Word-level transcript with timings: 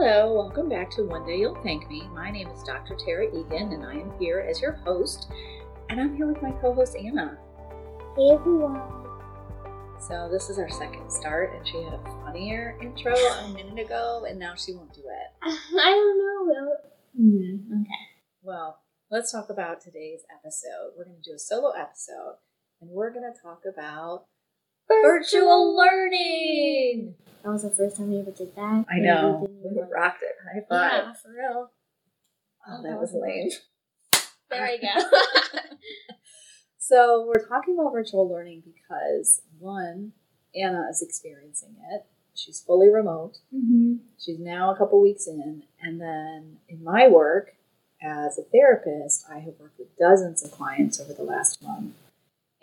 Hello, 0.00 0.32
welcome 0.32 0.68
back 0.68 0.92
to 0.92 1.02
One 1.02 1.26
Day 1.26 1.38
You'll 1.38 1.60
Thank 1.60 1.88
Me. 1.90 2.06
My 2.14 2.30
name 2.30 2.46
is 2.50 2.62
Dr. 2.62 2.94
Tara 2.94 3.26
Egan, 3.36 3.72
and 3.72 3.84
I 3.84 3.94
am 3.94 4.12
here 4.20 4.46
as 4.48 4.60
your 4.62 4.74
host. 4.84 5.26
And 5.90 6.00
I'm 6.00 6.14
here 6.14 6.28
with 6.28 6.40
my 6.40 6.52
co 6.52 6.72
host, 6.72 6.94
Anna. 6.94 7.36
Hey 8.16 8.30
everyone. 8.30 8.80
So, 9.98 10.28
this 10.30 10.50
is 10.50 10.58
our 10.60 10.70
second 10.70 11.10
start, 11.10 11.52
and 11.52 11.66
she 11.66 11.82
had 11.82 11.94
a 11.94 12.22
funnier 12.24 12.78
intro 12.80 13.12
a 13.12 13.48
minute 13.52 13.84
ago, 13.84 14.24
and 14.28 14.38
now 14.38 14.54
she 14.54 14.72
won't 14.72 14.94
do 14.94 15.00
it. 15.00 15.32
I 15.42 15.90
don't 15.90 16.48
know. 16.48 16.76
Mm, 17.20 17.80
okay. 17.80 17.90
Well, 18.40 18.78
let's 19.10 19.32
talk 19.32 19.50
about 19.50 19.80
today's 19.80 20.20
episode. 20.32 20.92
We're 20.96 21.06
going 21.06 21.20
to 21.20 21.28
do 21.28 21.34
a 21.34 21.40
solo 21.40 21.72
episode, 21.72 22.36
and 22.80 22.88
we're 22.88 23.12
going 23.12 23.28
to 23.34 23.42
talk 23.42 23.62
about 23.68 24.26
virtual 24.88 25.76
learning. 25.76 27.14
That 27.44 27.50
was 27.50 27.62
the 27.62 27.70
first 27.70 27.96
time 27.96 28.10
we 28.10 28.18
ever 28.20 28.30
did 28.30 28.54
that. 28.56 28.84
I 28.90 28.98
know. 28.98 29.46
We 29.48 29.80
rocked 29.94 30.22
it. 30.22 30.36
High 30.44 30.60
five. 30.68 31.04
Yeah, 31.06 31.12
for 31.14 31.30
real. 31.30 31.70
Oh, 32.68 32.82
that 32.82 32.98
was 33.00 33.12
lame. 33.14 33.50
There 34.50 34.70
you 34.70 34.80
go. 34.80 35.18
So, 36.78 37.26
we're 37.26 37.46
talking 37.46 37.76
about 37.78 37.92
virtual 37.92 38.26
learning 38.26 38.62
because 38.64 39.42
one, 39.58 40.12
Anna 40.56 40.86
is 40.90 41.02
experiencing 41.02 41.76
it. 41.92 42.06
She's 42.34 42.62
fully 42.62 42.88
remote. 42.88 43.38
mm-hmm. 43.54 43.96
She's 44.18 44.38
now 44.38 44.72
a 44.72 44.78
couple 44.78 44.98
weeks 45.02 45.26
in. 45.26 45.64
And 45.82 46.00
then 46.00 46.56
in 46.66 46.82
my 46.82 47.06
work 47.06 47.50
as 48.02 48.38
a 48.38 48.42
therapist, 48.42 49.26
I 49.30 49.40
have 49.40 49.54
worked 49.58 49.78
with 49.78 49.98
dozens 49.98 50.42
of 50.42 50.50
clients 50.52 50.98
over 50.98 51.12
the 51.12 51.24
last 51.24 51.62
month. 51.62 51.94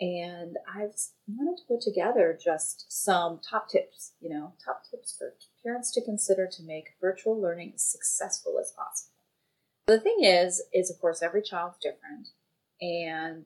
And 0.00 0.56
I've 0.68 0.94
wanted 1.26 1.58
to 1.58 1.66
put 1.66 1.80
together 1.80 2.38
just 2.42 2.86
some 2.88 3.40
top 3.48 3.70
tips, 3.70 4.12
you 4.20 4.28
know, 4.28 4.52
top 4.62 4.82
tips 4.90 5.14
for 5.16 5.34
parents 5.64 5.90
to 5.92 6.04
consider 6.04 6.46
to 6.52 6.62
make 6.62 6.96
virtual 7.00 7.40
learning 7.40 7.72
as 7.74 7.82
successful 7.82 8.58
as 8.60 8.72
possible. 8.72 9.14
The 9.86 10.00
thing 10.00 10.18
is, 10.22 10.62
is 10.72 10.90
of 10.90 11.00
course 11.00 11.22
every 11.22 11.42
child's 11.42 11.78
different 11.78 12.28
and 12.80 13.44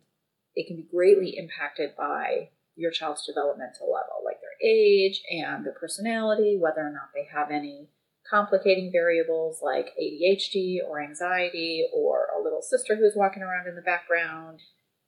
it 0.57 0.67
can 0.67 0.77
be 0.77 0.89
greatly 0.91 1.37
impacted 1.37 1.95
by 1.97 2.49
your 2.77 2.91
child's 2.91 3.27
developmental 3.27 3.93
level, 3.93 4.25
like 4.25 4.39
their 4.41 4.69
age 4.69 5.23
and 5.31 5.65
their 5.65 5.75
personality, 5.75 6.59
whether 6.59 6.81
or 6.81 6.91
not 6.91 7.11
they 7.15 7.29
have 7.33 7.51
any 7.51 7.91
complicating 8.29 8.91
variables 8.93 9.61
like 9.63 9.93
ADHD 10.01 10.79
or 10.87 11.03
anxiety 11.03 11.87
or 11.93 12.29
a 12.37 12.43
little 12.43 12.63
sister 12.63 12.97
who's 12.97 13.15
walking 13.15 13.43
around 13.43 13.69
in 13.69 13.75
the 13.75 13.83
background, 13.83 14.61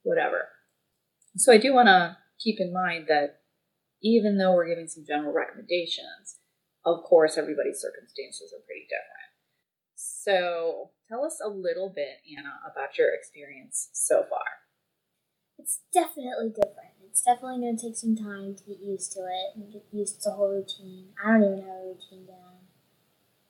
whatever. 0.03 0.49
So 1.35 1.51
I 1.51 1.57
do 1.57 1.73
want 1.73 1.87
to 1.87 2.17
keep 2.39 2.59
in 2.59 2.73
mind 2.73 3.05
that 3.07 3.39
even 4.01 4.37
though 4.37 4.53
we're 4.53 4.67
giving 4.67 4.87
some 4.87 5.05
general 5.05 5.33
recommendations, 5.33 6.37
of 6.85 7.03
course, 7.03 7.37
everybody's 7.37 7.79
circumstances 7.79 8.53
are 8.53 8.61
pretty 8.65 8.85
different. 8.85 9.31
So 9.95 10.91
tell 11.07 11.23
us 11.25 11.39
a 11.43 11.49
little 11.49 11.91
bit, 11.93 12.19
Anna, 12.37 12.59
about 12.69 12.97
your 12.97 13.13
experience 13.13 13.89
so 13.93 14.23
far. 14.29 14.63
It's 15.57 15.79
definitely 15.93 16.49
different. 16.49 16.99
It's 17.09 17.21
definitely 17.21 17.61
going 17.61 17.77
to 17.77 17.81
take 17.81 17.95
some 17.95 18.15
time 18.15 18.55
to 18.55 18.63
get 18.63 18.79
used 18.83 19.13
to 19.13 19.19
it 19.19 19.55
and 19.55 19.71
get 19.71 19.85
used 19.91 20.21
to 20.23 20.29
the 20.29 20.35
whole 20.35 20.49
routine. 20.49 21.09
I 21.23 21.31
don't 21.31 21.43
even 21.43 21.61
have 21.61 21.77
a 21.77 21.93
routine 21.93 22.25
down. 22.25 22.67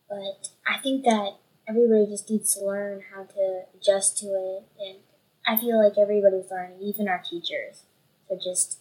But 0.07 0.49
I 0.67 0.79
think 0.79 1.05
that 1.05 1.39
everybody 1.67 2.05
just 2.05 2.29
needs 2.29 2.53
to 2.55 2.65
learn 2.65 3.01
how 3.13 3.23
to 3.23 3.61
adjust 3.73 4.17
to 4.19 4.27
it. 4.27 4.67
And 4.77 4.99
I 5.45 5.57
feel 5.57 5.81
like 5.83 5.97
everybody's 5.97 6.49
learning, 6.51 6.79
even 6.81 7.07
our 7.07 7.21
teachers. 7.21 7.83
So 8.29 8.37
just 8.43 8.79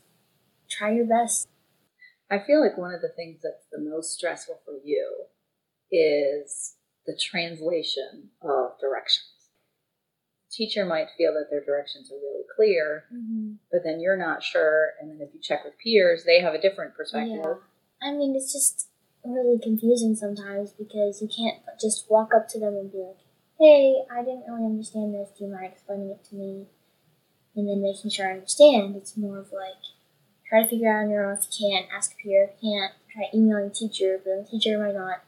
try 0.71 0.93
your 0.93 1.07
best. 1.07 1.49
I 2.31 2.39
feel 2.39 2.63
like 2.63 2.79
one 2.79 2.95
of 2.95 3.01
the 3.03 3.13
things 3.15 3.41
that's 3.43 3.67
the 3.71 3.79
most 3.81 4.13
stressful 4.15 4.61
for 4.65 4.75
you 4.85 5.25
is 5.91 6.77
the 7.07 7.19
translation 7.21 8.31
of 8.41 8.79
directions. 8.81 9.29
Teacher 10.51 10.85
might 10.85 11.09
feel 11.17 11.33
that 11.33 11.47
their 11.51 11.65
directions 11.65 12.11
are 12.13 12.17
really 12.17 12.45
clear, 12.57 13.05
Mm-hmm. 13.13 13.55
but 13.71 13.81
then 13.85 14.01
you're 14.01 14.17
not 14.17 14.43
sure. 14.43 14.91
And 15.01 15.11
then 15.11 15.27
if 15.27 15.35
you 15.35 15.41
check 15.41 15.65
with 15.65 15.75
peers, 15.83 16.25
they 16.25 16.41
have 16.41 16.55
a 16.55 16.61
different 16.61 16.95
perspective. 16.95 17.41
Yeah. 17.43 17.55
I 18.09 18.13
mean, 18.13 18.35
it's 18.37 18.53
just 18.53 18.89
really 19.25 19.59
confusing 19.63 20.15
sometimes 20.15 20.73
because 20.73 21.23
you 21.23 21.29
can't 21.29 21.63
just 21.81 22.11
walk 22.11 22.31
up 22.35 22.49
to 22.49 22.59
them 22.61 22.75
and 22.75 22.91
be 22.93 22.99
like, 22.99 23.17
hey, 23.63 24.03
I 24.11 24.23
didn't 24.25 24.43
really 24.49 24.67
understand 24.67 25.15
this. 25.15 25.29
Do 25.39 25.45
you 25.45 25.53
mind 25.53 25.71
explaining 25.73 26.11
it 26.11 26.25
to 26.31 26.35
me? 26.35 26.67
And 27.55 27.69
then 27.69 27.83
making 27.83 28.11
sure 28.11 28.27
I 28.29 28.33
understand. 28.35 28.97
It's 28.97 29.17
more 29.17 29.39
of 29.39 29.53
like, 29.53 29.79
try 30.49 30.63
to 30.63 30.69
figure 30.69 30.91
out 30.91 31.05
on 31.05 31.11
your 31.11 31.31
own 31.31 31.39
if 31.39 31.47
you 31.61 31.69
can't. 31.71 31.87
Ask 31.95 32.13
a 32.13 32.17
peer 32.23 32.45
if 32.45 32.63
you 32.63 32.73
can't. 32.73 32.93
Try 33.13 33.25
emailing 33.39 33.71
teacher, 33.71 34.19
but 34.25 34.45
the 34.45 34.49
teacher 34.51 34.79
might 34.79 34.95
not 34.95 35.23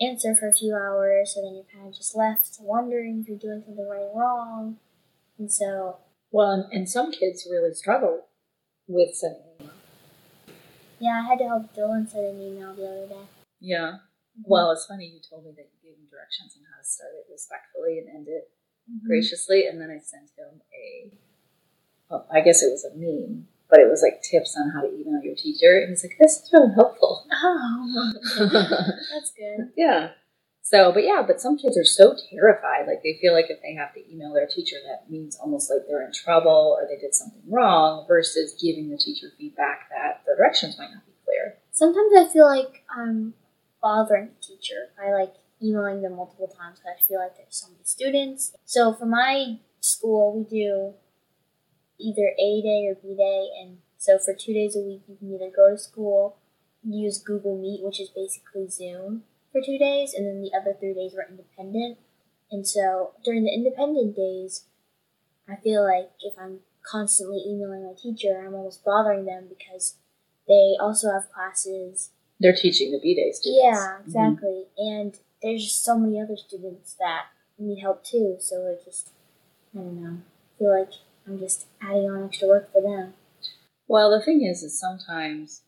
answer 0.00 0.34
for 0.34 0.48
a 0.48 0.52
few 0.52 0.74
hours, 0.74 1.32
so 1.34 1.40
then 1.40 1.54
you're 1.54 1.70
kind 1.72 1.86
of 1.88 1.94
just 1.96 2.16
left 2.16 2.58
wondering 2.60 3.20
if 3.22 3.28
you're 3.28 3.38
doing 3.38 3.62
something 3.64 3.88
right 3.88 4.10
or 4.12 4.20
wrong. 4.20 4.76
And 5.38 5.50
so, 5.52 5.98
Well, 6.32 6.68
and, 6.72 6.88
some 6.88 7.12
kids 7.12 7.46
really 7.50 7.72
struggle 7.74 8.26
with 8.88 9.14
sending. 9.14 9.42
email. 9.60 9.70
yeah, 10.98 11.22
I 11.24 11.28
had 11.28 11.38
to 11.38 11.44
help 11.46 11.74
Dylan 11.74 12.10
send 12.10 12.26
an 12.26 12.42
email 12.42 12.74
the 12.74 12.86
other 12.86 13.06
day. 13.06 13.26
Yeah. 13.60 13.78
Mm-hmm. 14.34 14.42
Well, 14.50 14.72
it's 14.72 14.86
funny 14.86 15.06
you 15.06 15.20
told 15.22 15.44
me 15.44 15.52
that 15.56 15.68
you 15.70 15.90
gave 15.90 15.96
him 15.98 16.08
directions 16.10 16.56
on 16.58 16.64
how 16.66 16.71
to 16.82 16.88
start 16.88 17.12
it 17.14 17.30
respectfully 17.30 17.98
and 17.98 18.08
end 18.08 18.26
it 18.28 18.50
Mhm. 18.90 19.06
graciously, 19.06 19.66
and 19.66 19.80
then 19.80 19.90
I 19.90 19.98
sent 19.98 20.30
him 20.36 20.60
a. 20.74 21.12
Well, 22.10 22.26
I 22.30 22.40
guess 22.40 22.62
it 22.62 22.70
was 22.70 22.84
a 22.84 22.94
meme, 22.94 23.46
but 23.70 23.80
it 23.80 23.88
was 23.88 24.02
like 24.02 24.20
tips 24.22 24.56
on 24.58 24.70
how 24.70 24.82
to 24.82 24.88
email 24.92 25.22
your 25.22 25.34
teacher, 25.36 25.78
and 25.78 25.90
he's 25.90 26.02
like, 26.04 26.18
"This 26.18 26.42
is 26.42 26.50
really 26.52 26.74
helpful." 26.74 27.26
Oh, 27.44 28.12
that's 29.12 29.32
good. 29.32 29.72
yeah. 29.76 30.10
So, 30.64 30.92
but 30.92 31.02
yeah, 31.04 31.22
but 31.26 31.40
some 31.40 31.58
kids 31.58 31.76
are 31.76 31.84
so 31.84 32.14
terrified, 32.30 32.86
like 32.86 33.02
they 33.02 33.18
feel 33.20 33.32
like 33.34 33.50
if 33.50 33.60
they 33.62 33.74
have 33.74 33.92
to 33.94 34.12
email 34.12 34.32
their 34.32 34.46
teacher, 34.46 34.76
that 34.86 35.10
means 35.10 35.36
almost 35.36 35.68
like 35.70 35.80
they're 35.88 36.04
in 36.06 36.12
trouble 36.12 36.76
or 36.80 36.86
they 36.88 36.96
did 37.00 37.14
something 37.14 37.42
wrong, 37.48 38.06
versus 38.06 38.54
giving 38.62 38.88
the 38.88 38.96
teacher 38.96 39.28
feedback 39.36 39.88
that 39.90 40.22
the 40.24 40.34
directions 40.36 40.78
might 40.78 40.92
not 40.94 41.04
be 41.04 41.12
clear. 41.24 41.58
Sometimes 41.72 42.12
I 42.16 42.28
feel 42.32 42.46
like 42.46 42.84
I'm 42.96 43.34
bothering 43.82 44.28
the 44.28 44.46
teacher 44.46 44.90
by 44.96 45.10
like 45.12 45.34
emailing 45.62 46.02
them 46.02 46.16
multiple 46.16 46.48
times 46.48 46.78
because 46.78 46.98
I 46.98 47.08
feel 47.08 47.18
like 47.18 47.36
there's 47.36 47.56
so 47.56 47.68
many 47.68 47.84
students. 47.84 48.52
So 48.64 48.92
for 48.92 49.06
my 49.06 49.58
school, 49.80 50.36
we 50.36 50.44
do 50.44 50.94
either 51.98 52.32
A 52.38 52.62
day 52.62 52.86
or 52.88 52.94
B 52.94 53.14
day, 53.16 53.48
and 53.60 53.78
so 53.96 54.18
for 54.18 54.34
two 54.34 54.52
days 54.52 54.76
a 54.76 54.80
week, 54.80 55.02
you 55.08 55.16
can 55.16 55.34
either 55.34 55.50
go 55.54 55.70
to 55.70 55.78
school, 55.78 56.38
use 56.82 57.18
Google 57.18 57.56
Meet, 57.56 57.84
which 57.84 58.00
is 58.00 58.10
basically 58.10 58.68
Zoom, 58.68 59.22
for 59.52 59.60
two 59.60 59.78
days, 59.78 60.14
and 60.14 60.26
then 60.26 60.40
the 60.40 60.50
other 60.56 60.76
three 60.78 60.94
days 60.94 61.12
were 61.14 61.26
independent. 61.28 61.98
And 62.50 62.66
so 62.66 63.12
during 63.24 63.44
the 63.44 63.54
independent 63.54 64.16
days, 64.16 64.64
I 65.48 65.56
feel 65.56 65.84
like 65.84 66.10
if 66.20 66.34
I'm 66.38 66.60
constantly 66.84 67.42
emailing 67.46 67.84
my 67.84 67.94
teacher, 68.00 68.44
I'm 68.44 68.54
almost 68.54 68.84
bothering 68.84 69.24
them 69.24 69.46
because 69.48 69.96
they 70.48 70.74
also 70.80 71.12
have 71.12 71.30
classes. 71.32 72.10
They're 72.40 72.54
teaching 72.54 72.90
the 72.90 73.00
B 73.00 73.14
day 73.14 73.30
students. 73.32 73.62
Yeah, 73.62 73.98
exactly. 74.04 74.64
And 74.76 75.18
there's 75.42 75.64
just 75.64 75.84
so 75.84 75.98
many 75.98 76.20
other 76.20 76.36
students 76.36 76.94
that 76.98 77.26
need 77.58 77.80
help 77.80 78.04
too. 78.04 78.36
So 78.40 78.66
it 78.66 78.84
just, 78.84 79.10
I 79.74 79.78
don't 79.78 80.02
know. 80.02 80.18
I 80.18 80.58
feel 80.58 80.78
like 80.78 80.92
I'm 81.26 81.38
just 81.38 81.66
adding 81.80 82.10
on 82.10 82.24
extra 82.24 82.48
work 82.48 82.72
for 82.72 82.82
them. 82.82 83.14
Well, 83.88 84.10
the 84.10 84.24
thing 84.24 84.44
is, 84.44 84.62
is 84.62 84.78
sometimes 84.78 85.62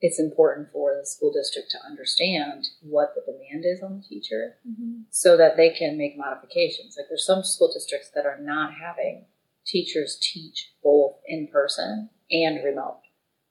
it's 0.00 0.18
important 0.20 0.68
for 0.72 0.96
the 0.98 1.06
school 1.06 1.32
district 1.32 1.70
to 1.72 1.78
understand 1.86 2.66
what 2.80 3.14
the 3.14 3.20
demand 3.32 3.64
is 3.66 3.82
on 3.82 3.98
the 3.98 4.02
teacher 4.02 4.56
Mm-hmm. 4.68 5.02
so 5.10 5.36
that 5.36 5.56
they 5.56 5.70
can 5.70 5.98
make 5.98 6.16
modifications. 6.16 6.96
Like 6.96 7.06
there's 7.08 7.26
some 7.26 7.42
school 7.42 7.70
districts 7.72 8.10
that 8.14 8.26
are 8.26 8.38
not 8.40 8.72
having 8.74 9.26
teachers 9.66 10.18
teach 10.20 10.72
both 10.82 11.16
in 11.26 11.48
person 11.48 12.08
and 12.30 12.64
remote. 12.64 13.00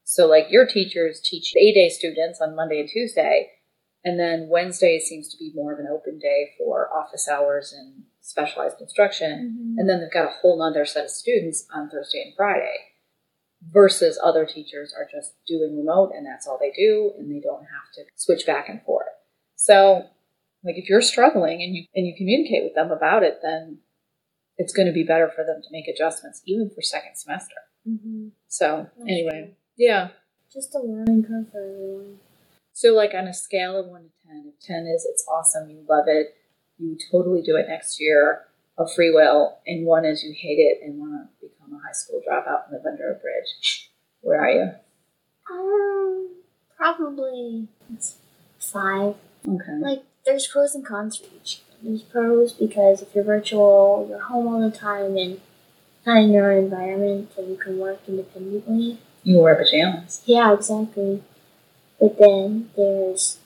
So 0.03 0.25
like 0.27 0.47
your 0.49 0.65
teachers 0.65 1.21
teach 1.23 1.53
A 1.55 1.73
day 1.73 1.89
students 1.89 2.41
on 2.41 2.55
Monday 2.55 2.79
and 2.79 2.89
Tuesday, 2.89 3.49
and 4.03 4.19
then 4.19 4.47
Wednesday 4.49 4.99
seems 4.99 5.27
to 5.29 5.37
be 5.37 5.51
more 5.53 5.73
of 5.73 5.79
an 5.79 5.87
open 5.91 6.19
day 6.19 6.51
for 6.57 6.89
office 6.93 7.27
hours 7.27 7.73
and 7.73 8.03
specialized 8.21 8.79
instruction. 8.79 9.57
Mm-hmm. 9.57 9.79
And 9.79 9.89
then 9.89 9.99
they've 9.99 10.11
got 10.11 10.25
a 10.25 10.37
whole 10.41 10.57
nother 10.59 10.85
set 10.85 11.05
of 11.05 11.11
students 11.11 11.65
on 11.73 11.89
Thursday 11.89 12.21
and 12.25 12.33
Friday. 12.35 12.75
Versus 13.73 14.17
other 14.23 14.45
teachers 14.45 14.93
are 14.97 15.05
just 15.11 15.33
doing 15.45 15.75
remote 15.75 16.13
and 16.15 16.25
that's 16.25 16.47
all 16.47 16.57
they 16.57 16.71
do 16.71 17.11
and 17.17 17.29
they 17.29 17.41
don't 17.41 17.63
have 17.63 17.91
to 17.93 18.03
switch 18.15 18.45
back 18.45 18.69
and 18.69 18.81
forth. 18.83 19.07
So 19.55 20.05
like 20.63 20.77
if 20.77 20.87
you're 20.87 21.01
struggling 21.01 21.61
and 21.61 21.75
you 21.75 21.83
and 21.93 22.07
you 22.07 22.13
communicate 22.15 22.63
with 22.63 22.73
them 22.73 22.89
about 22.89 23.23
it, 23.23 23.39
then 23.43 23.79
it's 24.57 24.71
going 24.71 24.87
to 24.87 24.93
be 24.93 25.03
better 25.03 25.29
for 25.29 25.43
them 25.43 25.61
to 25.61 25.67
make 25.73 25.89
adjustments 25.89 26.41
even 26.45 26.69
for 26.69 26.81
second 26.81 27.17
semester. 27.17 27.55
Mm-hmm. 27.85 28.29
So 28.47 28.87
That's 28.97 29.09
anyway, 29.09 29.41
true. 29.47 29.53
yeah. 29.75 30.07
Just 30.53 30.73
a 30.73 30.79
learning 30.79 31.25
curve 31.25 31.51
for 31.51 31.61
everyone. 31.61 32.19
So 32.79 32.95
like 32.95 33.13
on 33.13 33.27
a 33.27 33.33
scale 33.33 33.77
of 33.77 33.87
one 33.87 34.03
to 34.03 34.09
ten, 34.25 34.45
if 34.47 34.65
ten 34.65 34.87
is 34.87 35.05
it's 35.05 35.27
awesome, 35.27 35.69
you 35.69 35.83
love 35.89 36.05
it, 36.07 36.33
you 36.77 36.97
totally 37.11 37.41
do 37.41 37.57
it 37.57 37.67
next 37.67 37.99
year 37.99 38.45
of 38.77 38.89
free 38.93 39.11
will, 39.13 39.57
and 39.67 39.85
one 39.85 40.05
is 40.05 40.23
you 40.23 40.31
hate 40.31 40.59
it 40.59 40.79
and 40.81 40.97
want 40.97 41.11
to 41.11 41.45
become 41.45 41.73
a 41.73 41.85
high 41.85 41.91
school 41.91 42.21
dropout 42.25 42.67
and 42.69 42.77
live 42.77 42.85
under 42.89 43.11
a 43.11 43.15
bridge. 43.15 43.89
Where 44.21 44.39
are 44.39 44.49
you? 44.49 44.71
Um, 45.51 46.29
probably 46.77 47.67
five. 48.59 49.15
Okay. 49.45 49.77
Like 49.81 50.03
there's 50.25 50.47
pros 50.47 50.73
and 50.73 50.85
cons 50.85 51.17
for 51.17 51.25
each. 51.35 51.59
There's 51.83 52.03
pros 52.03 52.53
because 52.53 53.01
if 53.01 53.13
you're 53.13 53.25
virtual, 53.25 54.07
you're 54.09 54.21
home 54.21 54.47
all 54.47 54.61
the 54.61 54.73
time 54.73 55.17
and 55.17 55.41
of 56.05 56.15
in 56.15 56.31
your 56.31 56.53
own 56.53 56.63
environment, 56.63 57.33
so 57.35 57.45
you 57.45 57.57
can 57.57 57.77
work 57.77 57.99
independently. 58.07 58.99
You 59.25 59.39
wear 59.39 59.55
pajamas. 59.55 60.21
Yeah, 60.25 60.53
exactly. 60.53 61.23
But 61.99 62.17
then 62.17 62.69
there's 62.75 63.39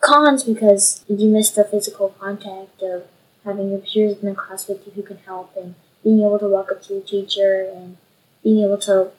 cons 0.00 0.44
because 0.44 1.04
you 1.08 1.28
miss 1.28 1.50
the 1.50 1.64
physical 1.64 2.14
contact 2.18 2.82
of 2.82 3.04
having 3.44 3.70
your 3.70 3.80
peers 3.80 4.18
in 4.20 4.28
the 4.28 4.34
class 4.34 4.68
with 4.68 4.86
you 4.86 4.92
who 4.92 5.02
can 5.02 5.18
help 5.18 5.56
and 5.56 5.74
being 6.02 6.20
able 6.20 6.38
to 6.38 6.48
walk 6.48 6.70
up 6.70 6.82
to 6.82 6.94
your 6.94 7.02
teacher 7.02 7.68
and 7.74 7.96
being 8.42 8.64
able 8.64 8.78
to 8.78 9.10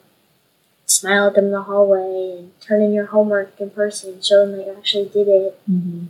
smile 0.86 1.28
at 1.28 1.34
them 1.34 1.46
in 1.46 1.50
the 1.52 1.62
hallway 1.62 2.36
and 2.38 2.60
turn 2.60 2.82
in 2.82 2.92
your 2.92 3.06
homework 3.06 3.58
in 3.60 3.70
person 3.70 4.14
and 4.14 4.24
show 4.24 4.44
them 4.44 4.56
that 4.56 4.66
you 4.66 4.76
actually 4.76 5.08
did 5.08 5.28
it. 5.28 5.60
Mm-hmm. 5.70 6.06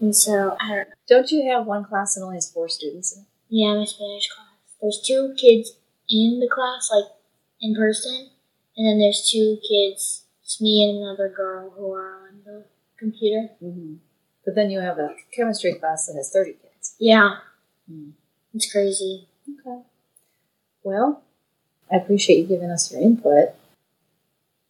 And 0.00 0.14
so, 0.14 0.56
I 0.60 0.68
don't 0.68 0.88
know. 0.88 0.94
Don't 1.08 1.30
you 1.30 1.50
have 1.50 1.66
one 1.66 1.84
class 1.84 2.14
that 2.14 2.22
only 2.22 2.36
has 2.36 2.50
four 2.50 2.68
students 2.68 3.14
in 3.14 3.22
it? 3.22 3.28
Yeah, 3.48 3.74
my 3.74 3.84
Spanish 3.84 4.28
class. 4.28 4.46
There's 4.80 5.00
two 5.00 5.34
kids 5.38 5.72
in 6.08 6.40
the 6.40 6.48
class, 6.48 6.90
like 6.92 7.10
in 7.60 7.74
person, 7.74 8.30
and 8.76 8.86
then 8.86 8.98
there's 8.98 9.28
two 9.30 9.58
kids, 9.66 10.24
it's 10.46 10.60
me 10.60 10.88
and 10.88 11.02
another 11.02 11.28
girl 11.28 11.70
who 11.76 11.92
are 11.92 12.28
on 12.28 12.40
the 12.44 12.64
computer. 12.96 13.48
Mm-hmm. 13.60 13.94
But 14.44 14.54
then 14.54 14.70
you 14.70 14.78
have 14.78 14.96
a 15.00 15.16
chemistry 15.34 15.74
class 15.74 16.06
that 16.06 16.14
has 16.14 16.30
30 16.32 16.52
kids. 16.52 16.94
Yeah. 17.00 17.38
Hmm. 17.90 18.10
It's 18.54 18.70
crazy. 18.70 19.26
Okay. 19.48 19.82
Well, 20.84 21.24
I 21.92 21.96
appreciate 21.96 22.38
you 22.38 22.46
giving 22.46 22.70
us 22.70 22.92
your 22.92 23.02
input. 23.02 23.56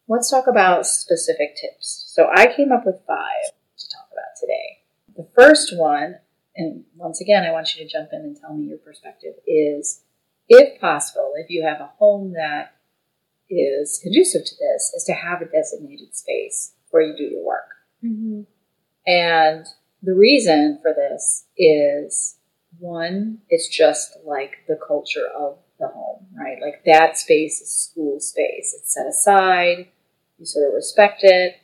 Let's 0.08 0.30
talk 0.30 0.46
about 0.46 0.86
specific 0.86 1.56
tips. 1.60 2.04
So 2.08 2.30
I 2.34 2.46
came 2.46 2.72
up 2.72 2.86
with 2.86 3.02
five 3.06 3.52
to 3.76 3.88
talk 3.90 4.08
about 4.10 4.40
today. 4.40 4.78
The 5.14 5.28
first 5.34 5.76
one, 5.76 6.16
and 6.56 6.84
once 6.96 7.20
again, 7.20 7.44
I 7.44 7.52
want 7.52 7.76
you 7.76 7.84
to 7.84 7.92
jump 7.92 8.10
in 8.14 8.20
and 8.20 8.34
tell 8.34 8.54
me 8.54 8.68
your 8.68 8.78
perspective, 8.78 9.34
is 9.46 10.00
if 10.48 10.80
possible, 10.80 11.34
if 11.36 11.50
you 11.50 11.66
have 11.66 11.80
a 11.80 11.90
home 11.98 12.32
that 12.32 12.75
is 13.48 14.00
conducive 14.02 14.44
to 14.44 14.54
this, 14.54 14.92
is 14.96 15.04
to 15.04 15.12
have 15.12 15.42
a 15.42 15.46
designated 15.46 16.14
space 16.14 16.72
where 16.90 17.02
you 17.02 17.16
do 17.16 17.24
your 17.24 17.44
work. 17.44 17.68
Mm-hmm. 18.04 18.42
And 19.06 19.66
the 20.02 20.14
reason 20.14 20.78
for 20.82 20.92
this 20.94 21.46
is 21.56 22.38
one, 22.78 23.38
it's 23.48 23.68
just 23.68 24.16
like 24.24 24.64
the 24.68 24.78
culture 24.86 25.26
of 25.38 25.58
the 25.78 25.88
home, 25.88 26.26
right? 26.36 26.58
Like 26.60 26.84
that 26.84 27.18
space 27.18 27.60
is 27.60 27.74
school 27.74 28.20
space. 28.20 28.74
It's 28.78 28.94
set 28.94 29.06
aside. 29.06 29.88
You 30.38 30.46
sort 30.46 30.68
of 30.68 30.74
respect 30.74 31.20
it. 31.22 31.56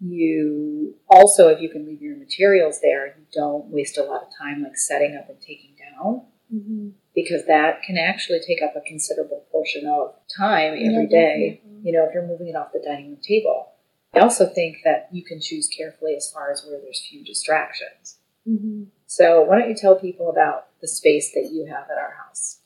You 0.00 0.96
also, 1.08 1.48
if 1.48 1.60
you 1.60 1.68
can 1.68 1.86
leave 1.86 2.02
your 2.02 2.16
materials 2.16 2.80
there, 2.80 3.06
you 3.06 3.24
don't 3.32 3.66
waste 3.66 3.98
a 3.98 4.02
lot 4.02 4.22
of 4.22 4.28
time 4.36 4.62
like 4.62 4.76
setting 4.76 5.16
up 5.16 5.28
and 5.28 5.40
taking 5.40 5.76
down 5.78 6.22
Mm-hmm. 6.52 6.88
Because 7.14 7.46
that 7.46 7.82
can 7.82 7.96
actually 7.98 8.40
take 8.40 8.62
up 8.62 8.74
a 8.76 8.80
considerable 8.80 9.44
portion 9.50 9.86
of 9.86 10.14
time 10.36 10.72
every 10.74 11.06
day. 11.06 11.60
You 11.82 11.92
know, 11.92 12.04
if 12.04 12.14
you're 12.14 12.26
moving 12.26 12.48
it 12.48 12.56
off 12.56 12.72
the 12.72 12.82
dining 12.84 13.08
room 13.10 13.18
table. 13.26 13.68
I 14.14 14.20
also 14.20 14.46
think 14.46 14.78
that 14.84 15.08
you 15.10 15.24
can 15.24 15.40
choose 15.40 15.68
carefully 15.68 16.14
as 16.14 16.30
far 16.30 16.52
as 16.52 16.64
where 16.66 16.78
there's 16.80 17.06
few 17.08 17.24
distractions. 17.24 18.18
Mm-hmm. 18.46 18.84
So 19.06 19.42
why 19.42 19.58
don't 19.58 19.70
you 19.70 19.74
tell 19.74 19.96
people 19.96 20.30
about 20.30 20.68
the 20.80 20.88
space 20.88 21.32
that 21.32 21.50
you 21.50 21.66
have 21.66 21.84
at 21.90 21.98
our 21.98 22.16
house? 22.26 22.58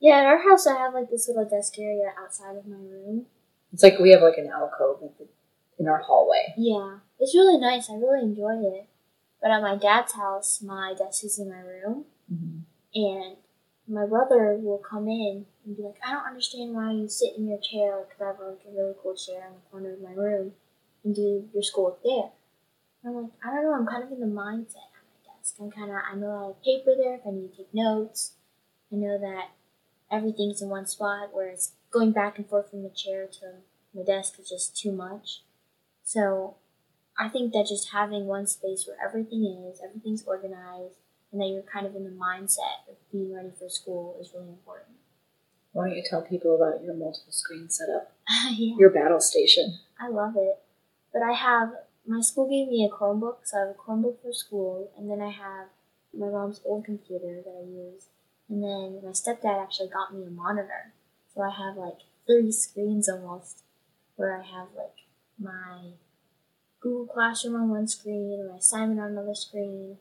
Yeah, 0.00 0.18
at 0.18 0.26
our 0.26 0.42
house, 0.42 0.66
I 0.66 0.76
have 0.78 0.94
like 0.94 1.10
this 1.10 1.28
little 1.28 1.48
desk 1.48 1.78
area 1.78 2.12
outside 2.22 2.56
of 2.56 2.66
my 2.66 2.76
room. 2.76 3.26
It's 3.72 3.82
like 3.82 3.98
we 3.98 4.10
have 4.12 4.22
like 4.22 4.38
an 4.38 4.50
alcove 4.50 5.02
in 5.02 5.10
the- 5.18 5.28
in 5.78 5.88
our 5.88 5.98
hallway. 5.98 6.54
Yeah, 6.56 6.98
it's 7.18 7.34
really 7.34 7.58
nice. 7.58 7.90
I 7.90 7.94
really 7.94 8.22
enjoy 8.22 8.62
it. 8.62 8.86
But 9.42 9.50
at 9.50 9.60
my 9.60 9.76
dad's 9.76 10.12
house, 10.12 10.62
my 10.62 10.94
desk 10.96 11.24
is 11.24 11.38
in 11.38 11.50
my 11.50 11.58
room, 11.60 12.04
and 12.94 13.36
my 13.86 14.06
brother 14.06 14.56
will 14.60 14.78
come 14.78 15.08
in 15.08 15.46
and 15.64 15.76
be 15.76 15.82
like, 15.82 15.98
"I 16.04 16.12
don't 16.12 16.26
understand 16.26 16.74
why 16.74 16.92
you 16.92 17.08
sit 17.08 17.36
in 17.36 17.48
your 17.48 17.58
chair 17.58 18.04
because 18.04 18.20
I 18.20 18.26
have 18.26 18.40
like 18.40 18.64
a 18.66 18.76
really 18.76 18.94
cool 19.02 19.14
chair 19.14 19.46
in 19.46 19.54
the 19.54 19.70
corner 19.70 19.92
of 19.92 20.00
my 20.00 20.12
room 20.12 20.54
and 21.04 21.14
do 21.14 21.48
your 21.52 21.62
schoolwork 21.62 22.02
there." 22.02 22.32
And 23.02 23.16
I'm 23.16 23.22
like, 23.22 23.32
I 23.44 23.54
don't 23.54 23.64
know. 23.64 23.74
I'm 23.74 23.86
kind 23.86 24.02
of 24.02 24.12
in 24.12 24.20
the 24.20 24.26
mindset 24.26 24.88
at 24.96 25.04
my 25.04 25.36
desk. 25.36 25.56
I'm 25.60 25.70
kind 25.70 25.90
of 25.90 25.96
I 25.96 26.14
know 26.14 26.30
I 26.30 26.46
have 26.48 26.62
paper 26.62 26.94
there 26.96 27.16
if 27.16 27.26
I 27.26 27.30
need 27.30 27.50
to 27.52 27.56
take 27.58 27.74
notes. 27.74 28.32
I 28.90 28.96
know 28.96 29.18
that 29.18 29.50
everything's 30.10 30.62
in 30.62 30.68
one 30.68 30.86
spot, 30.86 31.30
whereas 31.32 31.72
going 31.90 32.12
back 32.12 32.38
and 32.38 32.48
forth 32.48 32.70
from 32.70 32.82
the 32.82 32.90
chair 32.90 33.26
to 33.26 33.56
my 33.94 34.02
desk 34.02 34.38
is 34.38 34.48
just 34.48 34.76
too 34.76 34.92
much. 34.92 35.42
So 36.02 36.56
I 37.18 37.28
think 37.28 37.52
that 37.52 37.66
just 37.66 37.92
having 37.92 38.26
one 38.26 38.46
space 38.46 38.86
where 38.86 38.96
everything 39.04 39.44
is, 39.44 39.80
everything's 39.82 40.24
organized, 40.24 40.96
and 41.34 41.42
that 41.42 41.48
you're 41.48 41.62
kind 41.62 41.84
of 41.84 41.96
in 41.96 42.04
the 42.04 42.10
mindset 42.10 42.88
of 42.88 42.94
being 43.10 43.34
ready 43.34 43.50
for 43.58 43.68
school 43.68 44.16
is 44.20 44.30
really 44.32 44.50
important. 44.50 44.96
Why 45.72 45.88
don't 45.88 45.96
you 45.96 46.04
tell 46.08 46.22
people 46.22 46.54
about 46.54 46.84
your 46.84 46.94
multiple 46.94 47.32
screen 47.32 47.68
setup, 47.68 48.12
yeah, 48.52 48.76
your 48.78 48.90
battle 48.90 49.20
station? 49.20 49.76
I 50.00 50.08
love 50.08 50.34
it. 50.36 50.60
But 51.12 51.22
I 51.22 51.32
have 51.32 51.72
my 52.06 52.20
school 52.20 52.48
gave 52.48 52.68
me 52.68 52.84
a 52.84 52.94
Chromebook, 52.94 53.38
so 53.42 53.56
I 53.56 53.60
have 53.62 53.70
a 53.70 53.74
Chromebook 53.74 54.22
for 54.22 54.32
school, 54.32 54.92
and 54.96 55.10
then 55.10 55.20
I 55.20 55.30
have 55.30 55.66
my 56.16 56.28
mom's 56.28 56.60
old 56.64 56.84
computer 56.84 57.42
that 57.44 57.60
I 57.60 57.66
use, 57.66 58.06
and 58.48 58.62
then 58.62 59.00
my 59.02 59.10
stepdad 59.10 59.60
actually 59.60 59.88
got 59.88 60.14
me 60.14 60.24
a 60.24 60.30
monitor, 60.30 60.92
so 61.34 61.42
I 61.42 61.50
have 61.50 61.76
like 61.76 61.98
three 62.28 62.52
screens 62.52 63.08
almost, 63.08 63.64
where 64.14 64.40
I 64.40 64.44
have 64.44 64.68
like 64.76 65.02
my 65.36 65.94
Google 66.80 67.12
Classroom 67.12 67.56
on 67.56 67.70
one 67.70 67.88
screen, 67.88 68.48
my 68.48 68.58
assignment 68.58 69.00
on 69.00 69.08
another 69.08 69.34
screen, 69.34 69.96